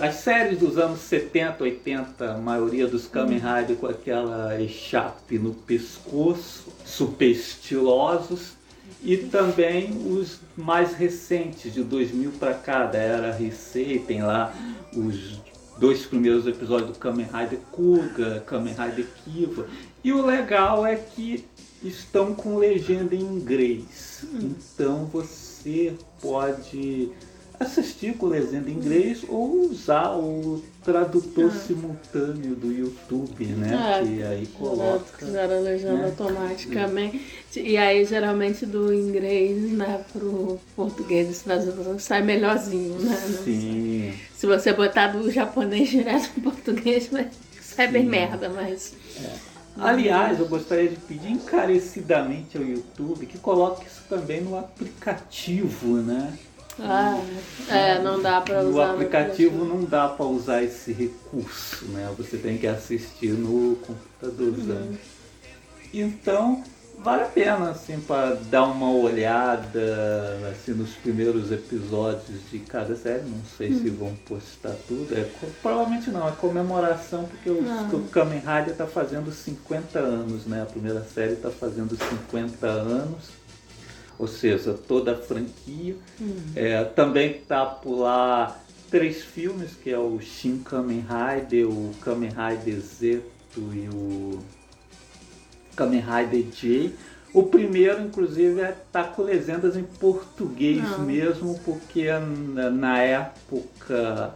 [0.00, 5.52] as séries dos anos 70, 80, a maioria dos Kamen Rider com aquela echape no
[5.52, 8.52] pescoço, super estilosos,
[9.02, 14.54] e também os mais recentes, de 2000 para cá, da era Heisei, tem lá
[14.94, 15.40] os
[15.78, 19.66] dois primeiros episódios do Kamen Rider Kuga, Kamen Rider Kiva.
[20.02, 21.44] E o legal é que
[21.82, 24.24] estão com legenda em inglês.
[24.32, 25.43] Então você
[26.20, 27.10] pode
[27.58, 34.00] assistir com legenda em inglês ou usar o tradutor simultâneo do YouTube, né?
[34.00, 34.76] É, que aí Coloca.
[34.76, 35.18] coloca.
[35.18, 36.04] Fizeram a legenda né?
[36.06, 37.20] automaticamente.
[37.56, 43.16] E aí, geralmente, do inglês né, pro português Unidos sai melhorzinho, né?
[43.44, 44.14] Sim.
[44.36, 47.28] Se você botar do japonês direto pro português, vai
[47.60, 48.94] sai bem merda, mas.
[49.78, 56.38] Aliás, eu gostaria de pedir encarecidamente ao YouTube que coloque isso também no aplicativo, né?
[56.78, 57.16] Ah,
[57.68, 58.92] é, não dá pra No usar.
[58.92, 62.12] aplicativo não dá para usar esse recurso, né?
[62.18, 64.92] Você tem que assistir no computadorzão.
[65.92, 66.62] Então,
[67.04, 73.22] vale a pena assim para dar uma olhada assim nos primeiros episódios de cada série.
[73.22, 75.14] Não sei se vão postar tudo.
[75.14, 75.28] É,
[75.60, 80.62] provavelmente não, é comemoração porque o, o Kamen Rider tá fazendo 50 anos, né?
[80.62, 83.44] A primeira série tá fazendo 50 anos.
[84.18, 85.96] Ou seja, toda a franquia.
[86.56, 88.58] É, também tá por lá
[88.90, 93.24] três filmes, que é o Shin Kamen Rider, o Kamen Rider Zeto
[93.56, 94.38] e o
[95.74, 96.92] Kamen Rider J.
[97.32, 100.98] O primeiro, inclusive, é, tá com legendas em português Ah.
[100.98, 102.06] mesmo, porque
[102.72, 104.32] na época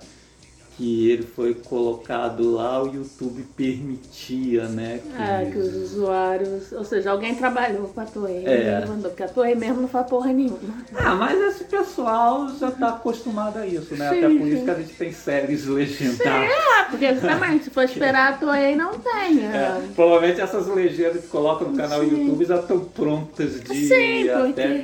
[0.79, 5.01] que ele foi colocado lá, o YouTube permitia, né?
[5.19, 6.71] É, que os usuários.
[6.71, 8.81] Ou seja, alguém trabalhou com a Toei É.
[8.85, 10.57] e mandou, porque a Toei mesmo não faz porra nenhuma.
[10.95, 14.09] Ah, mas esse pessoal já tá acostumado a isso, né?
[14.09, 14.55] Sim, Até por sim.
[14.55, 16.53] isso que a gente tem séries legendadas.
[16.79, 19.45] Ah, porque justamente, se for esperar a Toei, não tem.
[19.47, 22.11] É, provavelmente essas legendas que colocam no canal Sim.
[22.11, 24.83] YouTube já estão prontas de Sim, até porque-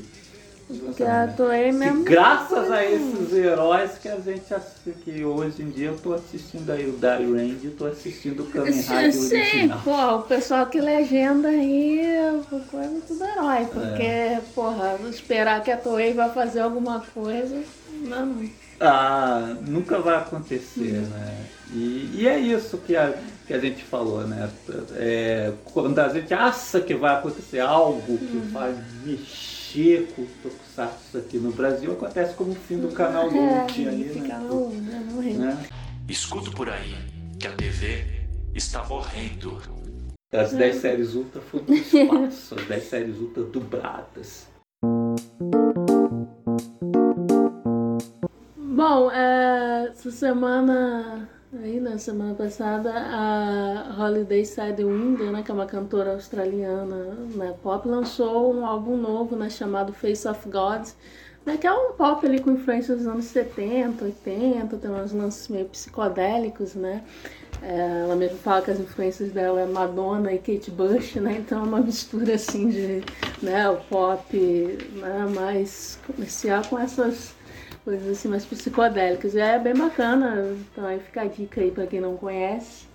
[0.00, 0.15] de.
[0.68, 2.02] Porque a Toei Que mesmo.
[2.04, 6.68] graças a esses heróis que a gente assiste, que hoje em dia eu tô assistindo
[6.70, 9.80] aí o Dario Range tô assistindo o Kamen Rider Sim, original.
[9.84, 12.02] pô, o pessoal que legenda aí,
[12.68, 14.42] coisa tudo herói, porque, É.
[14.56, 17.62] porra, esperar que a Toei vai fazer alguma coisa,
[18.02, 18.44] não.
[18.80, 21.46] Ah, nunca vai acontecer, né?
[21.72, 23.14] E, e é isso que a,
[23.46, 24.50] que a gente falou, né?
[24.96, 28.74] É, quando a gente acha que vai acontecer algo que vai
[29.04, 29.55] mexer
[30.14, 34.08] com o Tokusatsu aqui no Brasil, acontece como o fim do canal É, Ulti aí,
[34.12, 34.48] fica né?
[34.48, 35.66] no, né, né?
[36.08, 36.94] Escuto por aí
[37.38, 38.04] que a TV
[38.54, 39.60] está morrendo.
[40.32, 44.46] As 10 séries Ultra foram do espaço, as 10 séries Ultra dubladas.
[48.56, 55.66] Bom, é, essa semana, aí na semana passada, a Holiday Sidewinder, né, que é uma
[55.66, 60.88] cantora australiana né, pop, lançou um álbum novo né, chamado Face of God,
[61.44, 65.48] né, que é um pop ali com influências dos anos 70, 80, tem uns lances
[65.48, 67.04] meio psicodélicos, né?
[67.62, 71.36] É, ela mesmo fala que as influências dela é Madonna e Kate Bush, né?
[71.38, 73.02] Então é uma mistura assim de
[73.40, 77.34] né, o pop né, mais comercial com essas
[77.86, 79.34] coisas assim mais psicodélicas.
[79.34, 82.88] E é bem bacana, então aí fica a dica aí pra quem não conhece.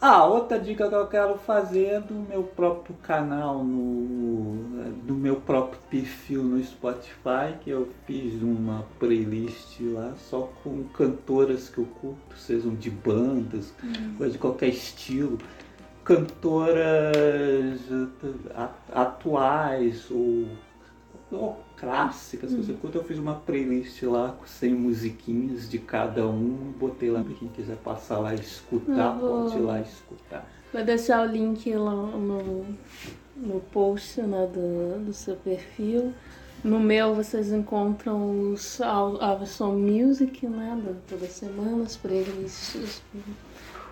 [0.00, 5.36] Ah, outra dica que eu quero fazer é do meu próprio canal, no, do meu
[5.36, 11.84] próprio perfil no Spotify, que eu fiz uma playlist lá só com cantoras que eu
[12.00, 13.74] curto, sejam de bandas,
[14.20, 15.36] ou de qualquer estilo.
[16.04, 17.80] Cantoras
[18.54, 18.70] a-
[19.02, 20.46] atuais ou,
[21.32, 26.26] ou clássicas, se você curta, eu fiz uma playlist lá com 100 musiquinhas de cada
[26.26, 29.80] um, botei lá pra quem quiser passar lá e escutar, Eu vou- pode ir lá
[29.80, 30.48] escutar.
[30.72, 32.64] Vou deixar o link lá no,
[33.36, 36.12] no post né, do, do seu perfil.
[36.64, 40.80] No meu vocês encontram os, a, a versão music, né?
[40.84, 43.00] da- Toda semana, as playlists,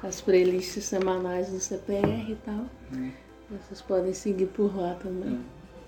[0.03, 2.65] as playlists semanais do CPR e tal.
[3.49, 5.39] Vocês podem seguir por lá também.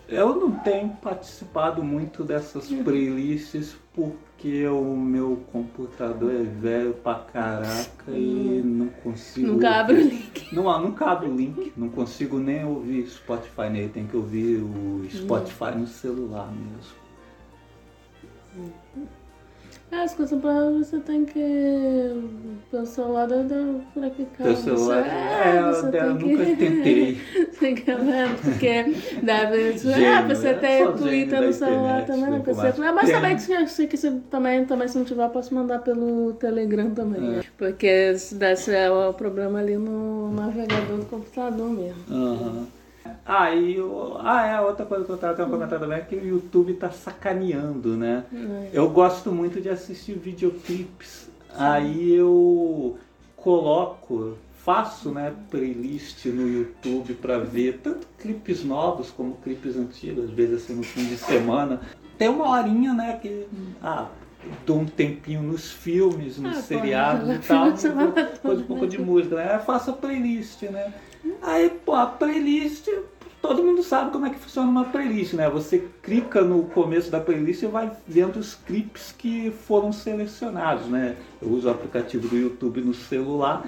[0.09, 8.11] Eu não tenho participado muito dessas playlists porque o meu computador é velho pra caraca
[8.11, 9.49] e não consigo.
[9.49, 10.55] Nunca abre o link.
[10.55, 11.75] Não, nunca abre o link.
[11.77, 13.91] Não consigo nem ouvir Spotify nele.
[13.91, 16.97] Tem que ouvir o Spotify no celular mesmo.
[19.91, 21.41] As coisas pra você tem que.
[22.71, 24.47] Pelo celular deve pra clicar.
[24.47, 25.03] Teu celular.
[25.03, 25.09] Você,
[25.49, 27.15] É, eu, você eu tem nunca que- tentei.
[27.53, 28.43] Fica vendo?
[28.43, 28.85] Porque
[29.23, 29.79] deve.
[29.79, 32.69] Gênio, você é tem Twitter no celular também, né, precisa.
[32.87, 32.93] é?
[32.93, 33.15] Mas Tem.
[33.15, 36.91] também, se, se, que se, também, também, se não tiver, eu posso mandar pelo Telegram
[36.91, 37.39] também.
[37.39, 37.41] É.
[37.57, 41.97] Porque se desse é o problema ali no navegador do computador mesmo.
[42.11, 42.67] Aham.
[43.27, 46.17] Ah, e o- ah, é, outra coisa que eu tava tendo comentado também é que
[46.17, 48.25] o YouTube tá sacaneando, né?
[48.73, 51.29] Eu gosto muito de assistir videoclipes.
[51.57, 52.99] Aí eu
[53.37, 60.31] coloco, faço, né, playlist no YouTube pra ver tanto clipes novos como clipes antigos, às
[60.31, 61.81] vezes assim no fim de semana.
[62.19, 63.47] Tem uma horinha, né, que
[63.83, 64.09] ah,
[64.67, 68.67] dou um tempinho nos filmes, nos Ah, seriados e tal, final de semana coisa um
[68.67, 69.53] pouco de música, né?
[69.55, 70.93] Aí faço a playlist, né?
[71.43, 72.89] Aí, pô, a playlist,
[73.41, 75.49] todo mundo sabe como é que funciona uma playlist, né?
[75.49, 81.17] Você clica no começo da playlist e vai vendo os clipes que foram selecionados, né?
[81.41, 83.67] Eu uso o aplicativo do YouTube no celular,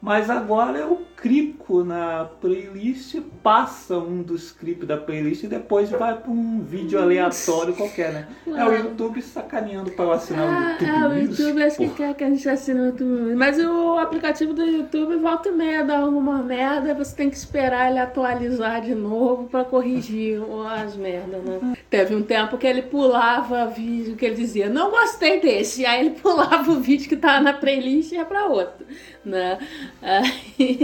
[0.00, 6.16] mas agora eu clico na playlist, passa um dos clipes da playlist e depois vai
[6.16, 8.28] para um vídeo aleatório qualquer, né?
[8.46, 11.88] É o YouTube sacaneando para eu assinar o Ah, YouTube é, o YouTube acho que
[11.90, 13.34] quer que a gente assine o YouTube.
[13.34, 17.90] Mas o aplicativo do YouTube volta e meia dá alguma merda, você tem que esperar
[17.90, 21.76] ele atualizar de novo pra corrigir o- as merdas, né?
[21.90, 26.10] Teve um tempo que ele pulava vídeo que ele dizia, não gostei desse, aí ele
[26.22, 28.86] pulava o vídeo que tava na playlist e ia pra outro,
[29.24, 29.58] né?
[30.00, 30.78] Aí...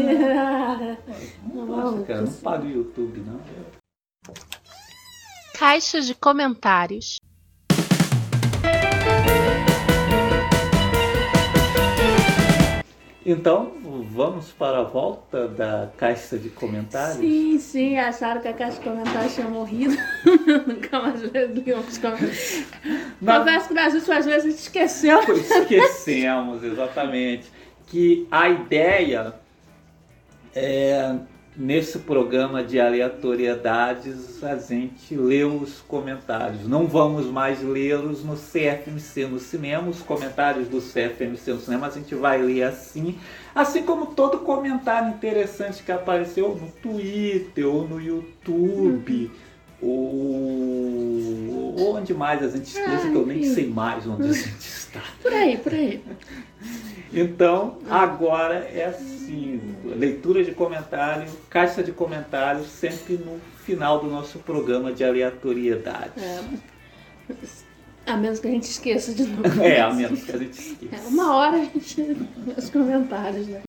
[1.54, 3.40] Nossa, cara, não paga o YouTube, não.
[5.56, 7.18] Caixa de comentários.
[13.28, 13.72] Então,
[14.12, 17.16] vamos para a volta da caixa de comentários?
[17.16, 19.96] Sim, sim, acharam que a caixa de comentários tinha morrido.
[20.64, 22.62] Nunca mais liam os comentários.
[23.18, 25.18] Confesso que das últimas vezes a gente esqueceu.
[25.32, 27.50] Esquecemos, exatamente.
[27.88, 29.34] Que a ideia
[30.54, 31.16] é,
[31.56, 36.68] nesse programa de aleatoriedades, a gente lê os comentários.
[36.68, 41.90] Não vamos mais lê-los no CFMC no cinema, os comentários do CFMC no cinema a
[41.90, 43.18] gente vai ler assim.
[43.54, 49.30] Assim como todo comentário interessante que apareceu no Twitter ou no YouTube.
[49.80, 51.16] Ou
[51.94, 55.02] onde mais a gente esqueça, que eu nem sei mais onde a gente está.
[55.22, 56.02] Por aí, por aí.
[57.12, 64.38] Então, agora é assim, leitura de comentário, caixa de comentários, sempre no final do nosso
[64.40, 66.12] programa de aleatoriedade.
[66.18, 66.40] É.
[68.06, 69.42] A menos que a gente esqueça de novo.
[69.62, 71.08] É, a menos que a gente É, esqueça.
[71.08, 72.16] uma hora a gente
[72.56, 73.62] os comentários, né?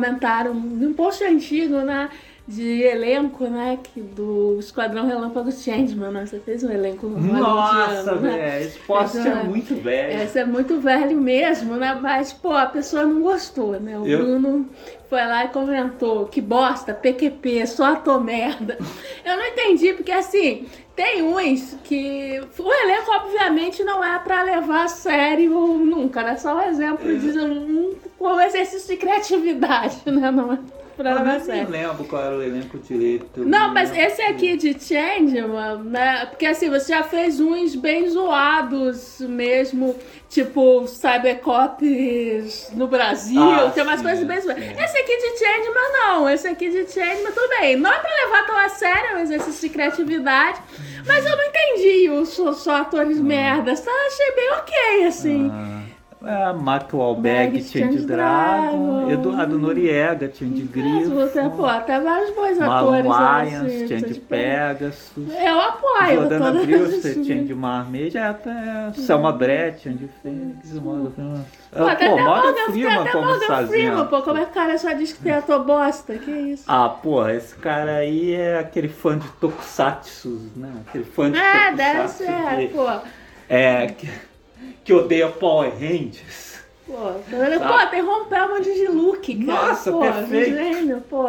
[0.00, 2.08] Um comentário num post antigo, né?
[2.48, 3.78] De elenco, né?
[3.82, 6.26] Que do Esquadrão Relâmpago Changeman, né?
[6.26, 8.28] Você fez um elenco Nossa, né?
[8.36, 10.22] velho, esse post é muito velho.
[10.22, 11.96] Esse é muito velho mesmo, né?
[12.00, 13.96] Mas, pô, a pessoa não gostou, né?
[13.98, 14.68] O Eu- Bruno
[15.08, 18.78] foi lá e comentou que bosta, PQP, só ator merda.
[19.24, 20.66] Eu não entendi, porque assim,
[21.00, 22.42] tem uns que.
[22.58, 26.36] O elenco, obviamente, não é pra levar a sério nunca, né?
[26.36, 30.30] Só um exemplo de um, um exercício de criatividade, né?
[30.30, 30.58] Não é
[31.08, 31.70] Eu levar a nem sério.
[31.70, 33.40] lembro qual era o elenco direito.
[33.44, 36.26] Não, mas esse aqui de Changeman, né?
[36.26, 39.96] Porque assim, você já fez uns bem zoados mesmo,
[40.28, 44.62] tipo Cybercops no Brasil, Ah, tem umas sim, coisas bem zoadas.
[44.62, 47.76] Esse aqui de Changeman não, esse aqui de Changeman, tudo bem.
[47.76, 50.60] Não é pra levar tão a sério, é um exercício de criatividade,
[51.06, 53.90] mas eu não entendi os só, só atores merdas, tá?
[54.06, 55.50] Achei bem ok, assim.
[55.52, 55.79] Ah,
[56.22, 56.52] é,
[56.96, 59.10] Wahlberg, Meg, Change Change Dragon, Dragon.
[59.10, 63.06] Eduardo Noriega, Mas você, Grifo, pô, até vários bons Marlon atores.
[63.06, 65.34] Wayans, assim, Change tipo, Pegasus.
[65.34, 71.44] Eu apoio Jordana Brewster, Change Marmee, já até Selma Brett, Change Fênix, Morgan Freeman.
[71.72, 73.66] Pô, até Pô, Morgan Freeman até como Morgan.
[73.68, 76.18] Freeman, pô, como é que o cara só diz que tem ator bosta?
[76.18, 76.64] Que isso?
[76.68, 80.70] Ah, pô, esse cara aí é aquele fã de Tokusatsu, né?
[80.86, 82.86] Aquele fã de É, deve Tokusatsu ser, que, pô.
[83.48, 84.08] é, que,
[84.90, 86.58] que odeia Power Rangers.
[86.84, 87.60] Pô, tá vendo?
[87.60, 89.68] pô, tem Rompelman de Luke, cara.
[89.68, 90.56] Nossa, pô, perfeito.
[90.56, 91.24] Gênio, pô.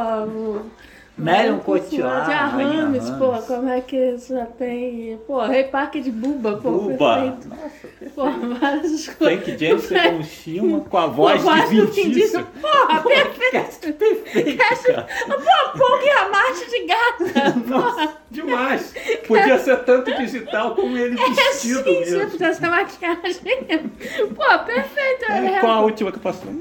[1.22, 5.20] O- Marion o- Cotillard, De Rainha Arames, pô, como é que já tem.
[5.28, 6.72] Pô, Rei Parque de Buba, pô.
[6.72, 7.16] Buba.
[7.16, 7.48] Perfeito.
[7.50, 8.24] Nossa, Pô,
[8.60, 9.16] várias coisas.
[9.46, 12.44] Frank Jensen como Shima com a Pô, voz voz de do Vin Vin Diesel.
[12.44, 12.62] Diesel.
[12.62, 13.94] Porra, perfeito.
[13.94, 15.08] Perfeito, cara.
[15.28, 17.60] Pô, Pong e a marcha de gata.
[17.68, 18.94] Nossa, demais.
[19.28, 22.44] Podia ser tanto digital como ele vestido Sim, sim, mesmo.
[22.46, 23.90] essa maquiagem.
[24.36, 25.32] Pô, perfeito.
[25.32, 25.60] É, é.
[25.60, 26.52] Qual a última que passou?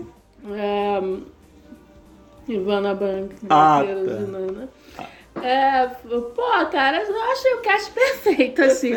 [0.52, 1.00] É,
[2.54, 3.32] Ivana Bank.
[3.48, 4.20] Ah, tá.
[4.20, 4.68] Nana.
[5.42, 8.92] É, pô, cara, eu achei o cast perfeito, assim.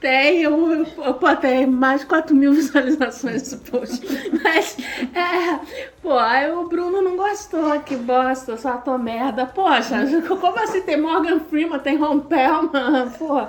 [0.00, 4.00] Tem, um, pô, tem mais de 4 mil visualizações esse post.
[4.42, 4.76] Mas,
[5.14, 5.60] é,
[6.00, 9.46] pô, aí o Bruno não gostou, que bosta, só tô merda.
[9.46, 9.96] Poxa,
[10.40, 10.82] como assim?
[10.82, 13.46] Tem Morgan Freeman, tem Ron Perlman, pô.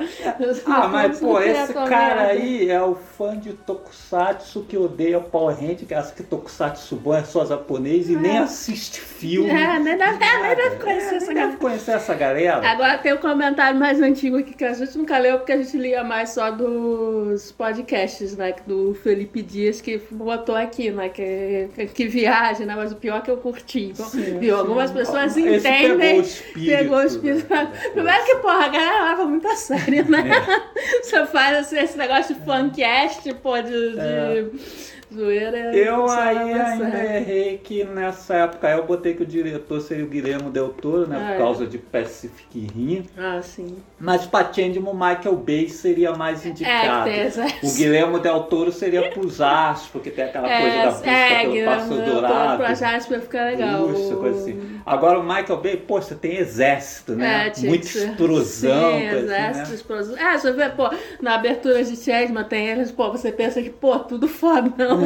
[0.65, 2.27] Ah, mas pô, esse cara merda.
[2.27, 7.13] aí é o fã de Tokusatsu que odeia Power Ranger, que acha que Tokusatsu bom
[7.15, 9.49] é só japonês e nem assiste filme.
[9.49, 11.47] É, nem deve, é, nem deve conhecer É, essa nem galera.
[11.47, 12.32] deve conhecer essa galera.
[12.65, 15.77] Agora tem um comentário mais antigo aqui que a gente nunca leu porque a gente
[15.77, 18.53] lia mais só dos podcasts, né?
[18.65, 21.09] Do Felipe Dias que botou aqui, né?
[21.09, 22.75] Que, que viagem, né?
[22.75, 23.91] Mas o pior é que eu curti.
[23.93, 24.57] Então, viu?
[24.57, 25.97] Algumas pessoas Esse entendem.
[25.97, 27.53] pegou o espírito, Pegou o espírito.
[27.53, 27.71] né?
[27.93, 30.23] Primeiro que, porra, a galera leva muito a sério, né?
[30.29, 31.01] É.
[31.03, 34.51] Você faz assim, esse negócio de fancast, pô, de, de
[35.13, 35.75] zoeira.
[35.75, 40.07] Eu você aí ainda errei que nessa época eu botei que o diretor seria o
[40.07, 41.17] Guilherme Del Toro, né?
[41.19, 41.37] Ah, por é.
[41.37, 43.05] causa de Pacific Rim.
[43.17, 43.77] Ah, sim.
[43.99, 47.09] Mas pra Changeman, o Michael Bay seria mais indicado.
[47.09, 50.91] É, tem essa- O Guilherme Del Toro seria pros astros, porque tem aquela coisa da
[50.91, 52.57] busca é, pelo Guilherme Pássaro Del Toro Dourado.
[52.57, 53.87] pra Jasper fica legal.
[53.87, 54.79] Puxa, coisa assim.
[54.85, 57.51] Agora o Michael Bay, poxa, tem exército, né?
[57.55, 59.75] É, Muita explosão, Sim, coisa exército, assim, né?
[59.75, 60.17] explosão.
[60.17, 60.89] É, você vê, pô,
[61.21, 64.27] na abertura de Chesma tem eles, pô, você pensa que, pô, tudo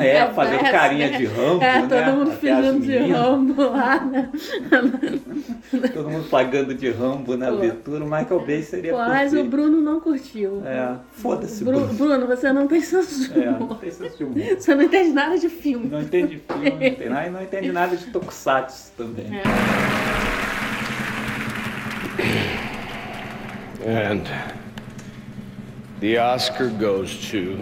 [0.01, 1.17] É, fazer Parece, carinha né?
[1.17, 1.88] de Rambo, É, né?
[1.89, 2.97] todo mundo Até fingindo de.
[3.12, 4.29] Rambo lá, né?
[5.93, 7.53] Todo mundo pagando de Rambo na Pô.
[7.57, 8.03] abertura.
[8.03, 9.43] O Michael Bay seria Pô, mas o.
[9.43, 10.62] Bruno não curtiu.
[10.65, 11.93] É, foda-se, Bru- Bruno.
[11.93, 13.77] Bruno, você não tem senso de É, não humor.
[13.79, 14.38] tem senso de humor.
[14.57, 15.87] Você não entende nada de filme.
[15.87, 19.25] Não entende filme, não entende nada, e não entende nada de Tokusatsu também.
[19.35, 19.43] É.
[23.85, 24.23] And
[26.00, 27.58] the Oscar goes to.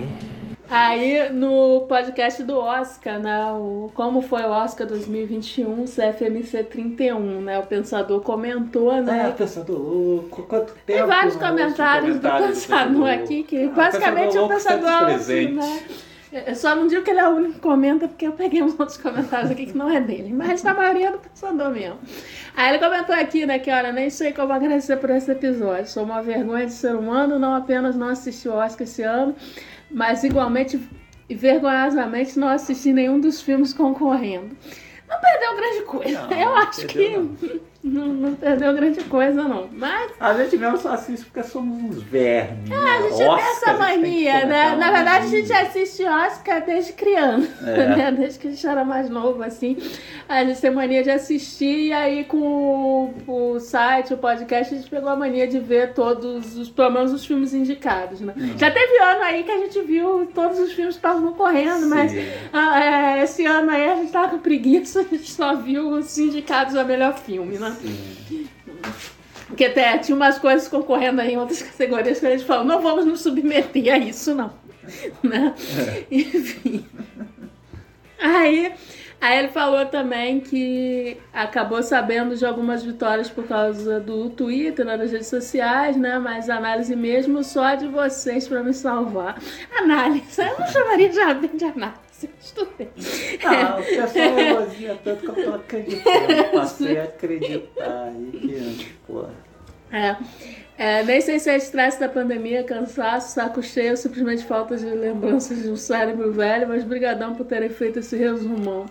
[0.69, 3.51] Aí no podcast do Oscar, né?
[3.53, 7.59] O, como foi o Oscar 2021, CFMC 31, né?
[7.59, 9.33] O pensador comentou, É, né?
[9.37, 10.81] pensador louco, quanto tempo.
[10.85, 13.63] Tem vários não ouço comentários do comentários pensador Pensador aqui, que.
[13.65, 15.53] Ah, basicamente é Pensador o Louco pensador sempre assim, presente.
[15.55, 15.79] né?
[16.47, 18.77] Eu só não digo que ele é o único que comenta, porque eu peguei uns
[18.77, 21.97] outros comentários aqui que não é dele, mas na maioria é do pensador mesmo.
[22.57, 25.87] Aí ele comentou aqui, né, que olha, nem sei como agradecer por esse episódio.
[25.87, 29.33] Sou uma vergonha de ser humano, não apenas não assisti o Oscar esse ano,
[29.89, 30.79] mas igualmente
[31.27, 34.55] e vergonhosamente não assisti nenhum dos filmes concorrendo.
[35.07, 36.27] Não perdeu grande coisa.
[36.27, 37.35] Não, eu acho que não,
[37.87, 39.69] não perdeu grande coisa, não.
[39.71, 42.71] Mas A gente mesmo só assiste porque somos uns vermes.
[42.71, 44.75] É, a gente tem essa mania, né?
[44.75, 47.87] Na verdade, a gente assiste Oscar desde criança, É.
[47.95, 48.11] né?
[48.11, 49.77] Desde que a gente era mais novo, assim.
[50.27, 54.77] A gente tem mania de assistir e aí com o, o site, o podcast, a
[54.77, 58.33] gente pegou a mania de ver todos os, pelo menos os filmes indicados, né?
[58.35, 58.57] Hum.
[58.57, 62.11] Já teve ano aí que a gente viu todos os filmes que estavam concorrendo, mas
[62.11, 62.25] Sim.
[62.51, 66.17] ah, é, esse ano aí a gente tava com preguiça, a gente só viu os
[66.17, 67.74] indicados a melhor filme, né?
[69.47, 72.81] Porque até tinha umas coisas concorrendo aí em outras categorias que a gente falou, não
[72.81, 74.51] vamos nos submeter a isso, não.
[75.23, 75.55] Né?
[76.11, 76.85] Enfim.
[78.19, 78.71] Aí,
[79.19, 84.95] aí ele falou também que acabou sabendo de algumas vitórias por causa do Twitter, né,
[84.95, 86.19] nas redes sociais, né?
[86.19, 89.39] Mas análise mesmo só de vocês pra me salvar.
[89.75, 92.04] Análise, eu não chamaria bem de análise.
[92.39, 92.89] Estudei.
[93.43, 96.51] Ah, o pessoal elogia tanto que eu tô acreditando.
[96.53, 99.25] Passei a acreditar aí que, pô.
[99.91, 100.15] É.
[100.77, 105.63] É, nem sei se é estresse da pandemia, cansaço, saco cheio, simplesmente falta de lembranças
[105.63, 108.85] de um cérebro velho, mas brigadão por terem feito esse resumão.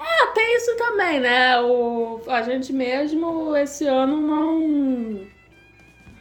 [0.00, 1.60] É, tem isso também, né?
[1.60, 5.26] O, a gente mesmo esse ano não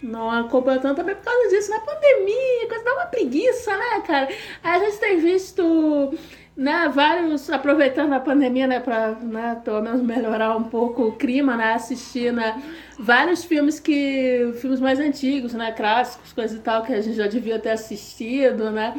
[0.01, 4.27] não acompanhou tanto também por causa disso, na pandemia, coisa dá uma preguiça, né, cara?
[4.61, 6.13] A gente tem visto,
[6.55, 11.57] né, vários, aproveitando a pandemia, né, pra, né, pelo menos melhorar um pouco o clima,
[11.57, 12.61] né, assistir, né,
[12.99, 17.27] vários filmes que, filmes mais antigos, né, clássicos, coisa e tal, que a gente já
[17.27, 18.95] devia ter assistido, né,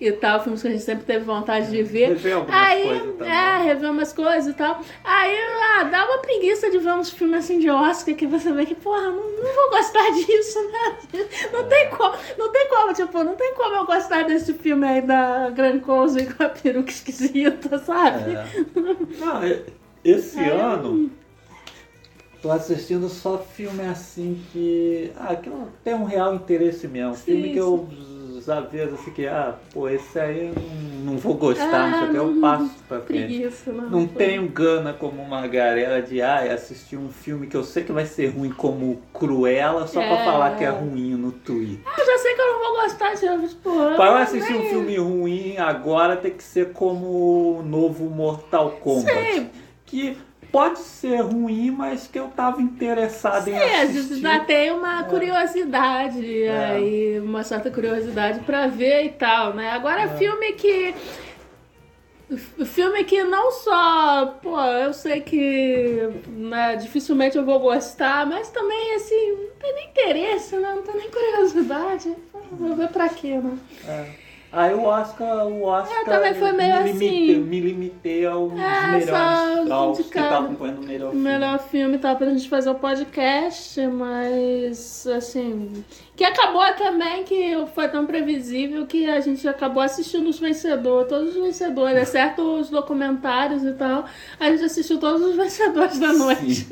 [0.00, 2.08] e tal, filmes que a gente sempre teve vontade de ver.
[2.08, 4.80] Rever algumas Aí, coisas é, rever umas coisas e tal.
[5.04, 5.36] Aí,
[5.78, 8.74] ah, dá uma preguiça de ver uns filmes assim de Oscar que você vê que,
[8.74, 10.98] porra, não, não vou gostar disso, né?
[11.52, 15.02] Não tem como, não tem como, tipo, não tem como eu gostar desse filme aí
[15.02, 18.32] da Grand Cozy com a peruca esquisita, sabe?
[18.32, 18.46] É.
[19.18, 19.64] Não, e-
[20.04, 21.10] esse Aí, ano
[22.42, 25.10] tô assistindo só filme assim que.
[25.16, 27.14] Ah, que não tem um real interesse mesmo.
[27.16, 27.88] Sim, filme que eu
[28.44, 32.08] já vejo assim que, ah, pô, esse aí eu não, não vou gostar, não sei
[32.08, 33.26] o que, eu não- passo pra frente.
[33.26, 33.88] Preguiça, né?
[33.90, 37.92] Não tenho gana como uma galera de ah, assistir um filme que eu sei que
[37.92, 40.24] vai ser ruim como Cruella só pra É.
[40.24, 41.80] falar que é ruim no Twitter.
[41.98, 44.70] Eu já sei que eu não vou gostar de tipo, Pra eu assistir um nem-
[44.70, 49.34] filme ruim agora tem que ser como o novo Mortal Kombat.
[49.34, 49.50] Sim.
[49.84, 50.16] Que
[50.50, 54.20] pode ser ruim, mas que eu tava interessado em É, assistir.
[54.20, 56.64] já tem uma curiosidade É.
[56.72, 59.70] aí, uma certa curiosidade pra ver e tal, né?
[59.70, 60.08] Agora, É.
[60.16, 60.94] filme que.
[62.66, 68.94] Filme que não só, pô, eu sei que né, dificilmente eu vou gostar, mas também,
[68.96, 70.72] assim, não tem nem interesse, né?
[70.74, 72.14] Não tem nem curiosidade.
[72.52, 73.58] Vou ver pra quê, né?
[73.86, 74.27] É.
[74.50, 77.40] Aí o Oscar, o Oscar É, também foi meio me, limitei, assim.
[77.40, 81.24] me limitei aos É, melhores, aos que estavam acompanhando o melhor filme.
[81.24, 85.84] melhor filme tá pra gente fazer o podcast, mas assim.
[86.16, 91.36] Que acabou também, que foi tão previsível que a gente acabou assistindo os vencedores, todos
[91.36, 94.06] os vencedores, exceto os documentários e tal.
[94.40, 96.66] A gente assistiu todos os vencedores da noite.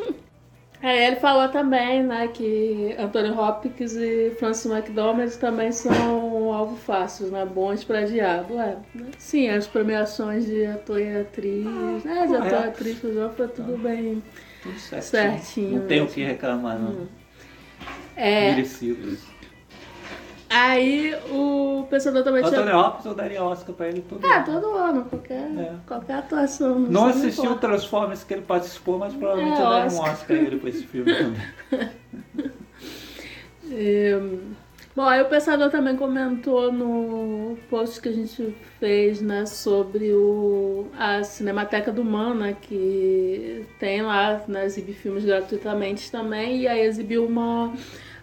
[0.82, 7.26] Aí ele falou também, né, que Anthony Hopkins e Francis McDormand também são alvo fácil,
[7.28, 8.54] né, bons pra diabo.
[8.60, 9.06] É, né?
[9.18, 11.64] Sim, as premiações de ator e atriz,
[12.04, 12.68] né, de ator e correto.
[12.68, 12.98] atriz,
[13.36, 14.22] foi tudo bem.
[14.62, 15.02] Tudo certinho.
[15.02, 17.06] Certinho Não tenho o que reclamar, não.
[18.16, 19.20] É, Merecidos.
[20.48, 22.78] aí o pensador também Antônio tinha...
[22.78, 24.44] Hopkins eu daria Oscar pra ele todo É, ano.
[24.44, 25.72] todo ano, qualquer, É.
[25.86, 26.78] qualquer atuação.
[26.78, 27.56] Não sei assisti o.
[27.56, 30.36] Transformers que ele participou, mas provavelmente É, eu daria um Oscar.
[30.36, 31.90] A ele pra esse filme também.
[33.68, 34.12] É,
[34.96, 40.86] Bom, aí o Pensador também comentou no post que a gente fez, né, sobre o,
[40.98, 47.26] a Cinemateca do Mana, que tem lá, né, exibir filmes gratuitamente também, e aí exibiu
[47.26, 47.74] uma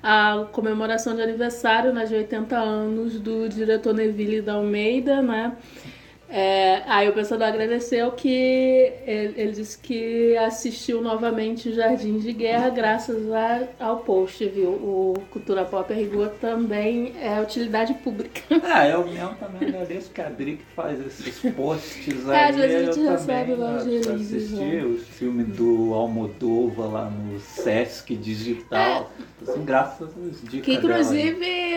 [0.01, 5.55] a comemoração de aniversário, né, de 80 anos do diretor Neville da Almeida, né,
[6.36, 8.27] é, aí o pensador agradeceu que
[9.05, 14.69] ele, ele, disse que assistiu novamente o Jardim de Guerra graças a, ao post, viu?
[14.69, 18.41] O Cultura Pop Rigor também é utilidade pública.
[18.63, 22.36] Ah, eu mesmo também agradeço que a Drick faz esses posts aí.
[22.36, 24.84] É, às vezes a gente recebe também, lá releases, assisti né?
[24.84, 29.11] o filme do Almodóvar lá no Sesc Digital.
[29.47, 31.72] Assim, graças às dicas Que dela inclusive,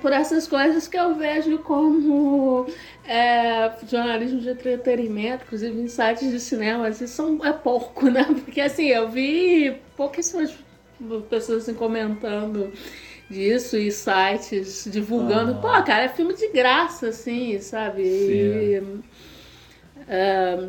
[0.00, 2.66] por essas coisas que eu vejo como
[3.06, 8.24] é, jornalismo de entretenimento, inclusive em sites de cinema, assim, são, é pouco, né?
[8.44, 10.54] Porque assim, eu vi pouquíssimas
[11.28, 12.72] pessoas assim, comentando
[13.30, 15.52] disso e sites divulgando.
[15.52, 15.60] Ah.
[15.60, 18.02] Pô, cara, é filme de graça, assim, sabe?
[18.02, 18.82] E,
[20.08, 20.68] é,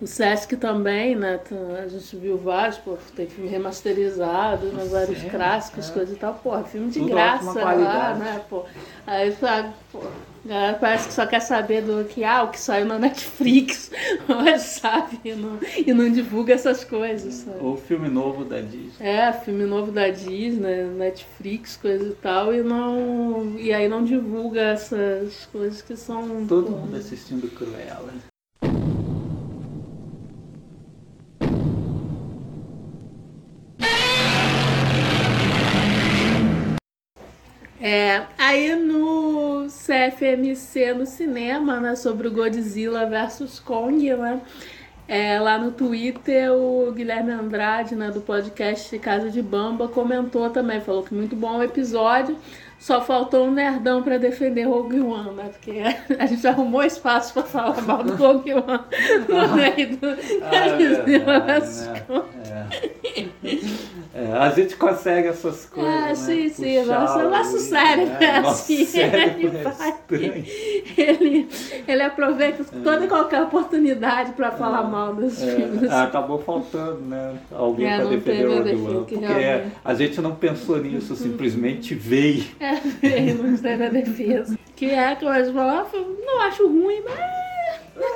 [0.00, 1.38] o Sesc também, né?
[1.38, 5.92] tá- A gente viu vários, pô, tem filme remasterizado, né, vários Sim, clássicos, é.
[5.92, 6.34] coisa e tal.
[6.34, 8.40] Porra, filme de Tudo graça lá, né?
[8.48, 8.64] Pô.
[9.06, 9.98] Aí, sabe, pô,
[10.44, 13.90] a galera parece que só quer saber do que, ah, o que saiu na Netflix,
[14.28, 15.18] mas sabe?
[15.24, 17.58] E não, e não divulga essas coisas, sabe?
[17.64, 18.92] O filme novo da Disney.
[19.00, 23.56] É, filme novo da Disney, Netflix, coisa e tal, e não.
[23.58, 26.46] E aí não divulga essas coisas que são.
[26.46, 28.12] Todo pô, mundo assistindo Cruella.
[37.80, 44.40] É, aí no CFMC no cinema, né, sobre o Godzilla versus Kong, né?
[45.06, 50.82] É, lá no Twitter, o Guilherme Andrade, né, do podcast Casa de Bamba, comentou também,
[50.82, 52.36] falou que muito bom o episódio,
[52.78, 55.50] só faltou um nerdão pra defender Rogue One, né?
[55.52, 55.80] Porque
[56.18, 58.80] a gente arrumou espaço pra falar mal do Rogue One
[59.28, 60.06] no meio do
[60.42, 62.22] Ah, é verdade, né?
[62.44, 63.28] É.
[64.14, 65.92] É, a gente consegue essas coisas.
[65.94, 66.14] Ah, né?
[66.14, 66.84] sim, sim.
[66.84, 68.98] Nosso, o- nosso cérebro é nosso assim.
[68.98, 70.44] ele, é vai- estranho.
[70.96, 71.48] ele,
[71.86, 75.84] ele aproveita toda e qualquer oportunidade pra falar mal dos filmes.
[75.90, 77.34] É, acabou faltando, né?
[77.52, 79.04] Alguém É, pra não defender o Rogue One.
[79.06, 82.44] que Porque realmente- a gente não pensou nisso, simplesmente veio.
[82.68, 84.58] É, ele não teve a defesa.
[84.76, 85.86] Que é que eu falar,
[86.24, 87.18] não acho ruim, mas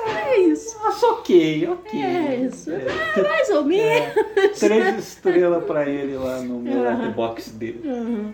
[0.07, 0.77] é isso.
[0.85, 2.01] Acho ok, ok.
[2.01, 2.71] É isso.
[2.71, 2.85] É.
[3.17, 4.59] É, mais ou menos.
[4.59, 6.97] Três estrelas pra ele lá no meu Aham.
[6.97, 7.81] letterbox dele.
[7.83, 8.33] Uhum.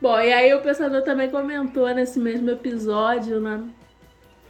[0.00, 3.62] Bom, e aí o pensador também comentou nesse mesmo episódio, né?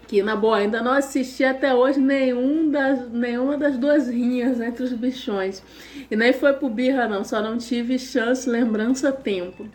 [0.07, 4.83] Que, na boa, ainda não assisti até hoje nenhum das, nenhuma das duas rinhas entre
[4.83, 5.63] os bichões.
[6.11, 9.69] E nem foi por birra, não, só não tive chance, lembrança, tempo.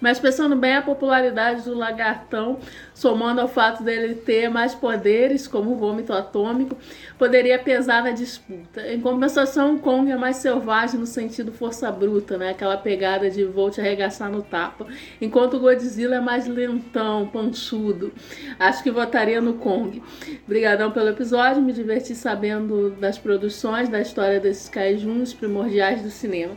[0.00, 2.58] Mas pensando bem, a popularidade do lagartão,
[2.94, 6.76] somando ao fato dele ter mais poderes, como o vômito atômico,
[7.18, 8.86] poderia pesar na disputa.
[8.90, 12.50] Em compensação, o Kong é mais selvagem no sentido força bruta, né?
[12.50, 14.86] Aquela pegada de vou te arregaçar no tapa.
[15.20, 18.12] Enquanto o Godzilla é mais lentão, pançudo.
[18.58, 20.02] Acho que votaria no Kong.
[20.44, 26.56] Obrigadão pelo episódio, me diverti sabendo das produções, da história desses caijuns primordiais do cinema.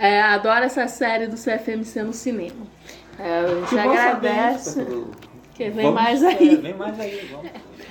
[0.00, 2.66] É, adoro essa série do CFMC no cinema.
[3.18, 4.68] É, a gente Que bom saber agradece.
[4.70, 5.10] isso, Pedro.
[5.54, 6.56] Que vem Vamos- mais é, aí.
[6.56, 7.50] vem mais aí, vamos.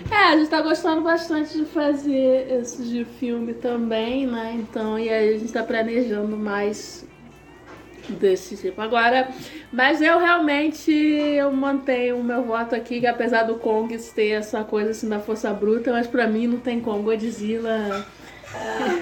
[0.10, 4.56] É, a gente tá gostando bastante de fazer esses de filme também, né?
[4.58, 7.06] Então, e aí a gente tá planejando mais
[8.08, 8.82] desse tipo.
[8.82, 9.30] Agora,
[9.72, 14.64] mas eu realmente eu mantenho o meu voto aqui, que apesar do Kong ter essa
[14.64, 17.04] coisa assim da força bruta, mas pra mim não tem como.
[17.04, 18.04] Godzilla,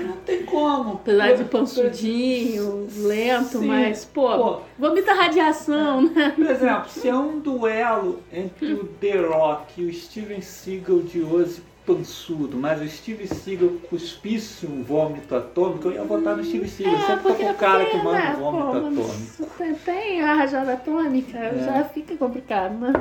[0.06, 0.94] Não tem como.
[0.96, 3.68] apesar de pansudinho, lento, Sim.
[3.68, 4.60] mas, pô, Pô.
[4.78, 6.32] vomita radiação, né?
[6.36, 11.22] Por exemplo, se é um duelo entre o The Rock e o Steven Seagal de
[11.22, 16.68] hoje pançudo, mas o Steven Seagal cuspisse um vômito atômico, eu ia votar no Steven
[16.68, 17.00] Seagal.
[17.08, 19.56] Sempre tô com o cara que manda né, um vômito pô, atômico.
[19.58, 21.64] Tem, tem a rajada atômica, É.
[21.64, 22.94] já fica complicado, né?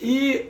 [0.00, 0.46] E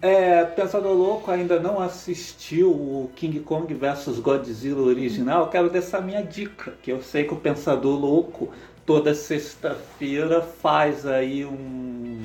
[0.00, 5.42] é, Pensador Louco ainda não assistiu o King Kong vs Godzilla original.
[5.42, 8.50] Eu quero deixar minha dica, que eu sei que o Pensador Louco
[8.84, 12.22] toda sexta-feira faz aí um,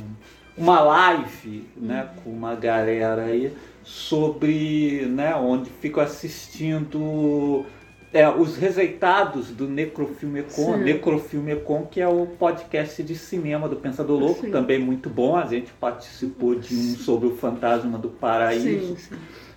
[0.57, 3.51] uma live, né, com uma galera aí
[3.83, 7.65] sobre, né, onde fico assistindo
[8.13, 10.77] é, os rejeitados do Necrofilmecon.
[10.77, 14.51] Necrofilmecon, que é o podcast de cinema do Pensador Louco, Sim.
[14.51, 15.35] também muito bom.
[15.35, 19.15] A gente participou de um sobre o Fantasma do Paraíso, Sim, sim.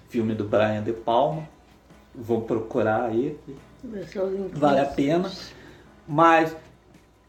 [0.08, 1.48] filme do Brian De Palma.
[2.14, 3.36] Vou procurar aí,
[4.52, 5.32] vale a pena.
[6.06, 6.56] Mas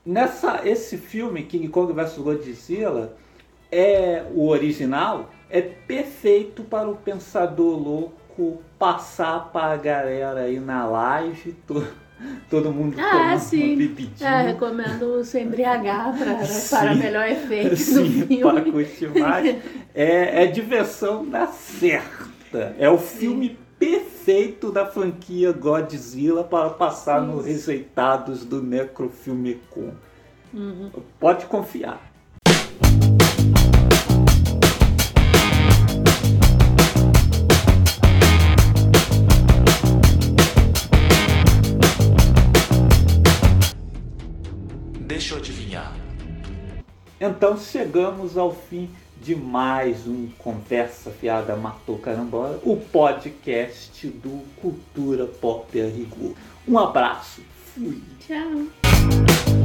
[0.05, 3.17] nessa esse filme King Kong vs Godzilla
[3.71, 8.24] é o original é perfeito para o pensador louco
[8.77, 11.85] passar para a galera aí na live to,
[12.49, 13.75] todo mundo Ah, tomando sim.
[13.77, 16.75] bebidinha É, recomendo se embriagar pra, Sim.
[16.75, 18.41] para melhor efeito Sim, do filme.
[18.41, 19.55] para curtir mais.
[19.93, 22.75] É, é diversão da certa.
[22.79, 29.91] É o filme perfeito da franquia Godzilla para passar no Rejeitados do Necrofilmecon.
[30.53, 30.89] Uhum.
[31.19, 31.99] Pode confiar.
[47.19, 48.89] Então chegamos ao fim
[49.21, 56.33] de mais um Conversa Fiada Matou Carambola, o podcast do Cultura Pop a Rigor.
[56.67, 57.41] Um abraço.
[57.73, 58.01] Fui.
[58.19, 59.64] Tchau.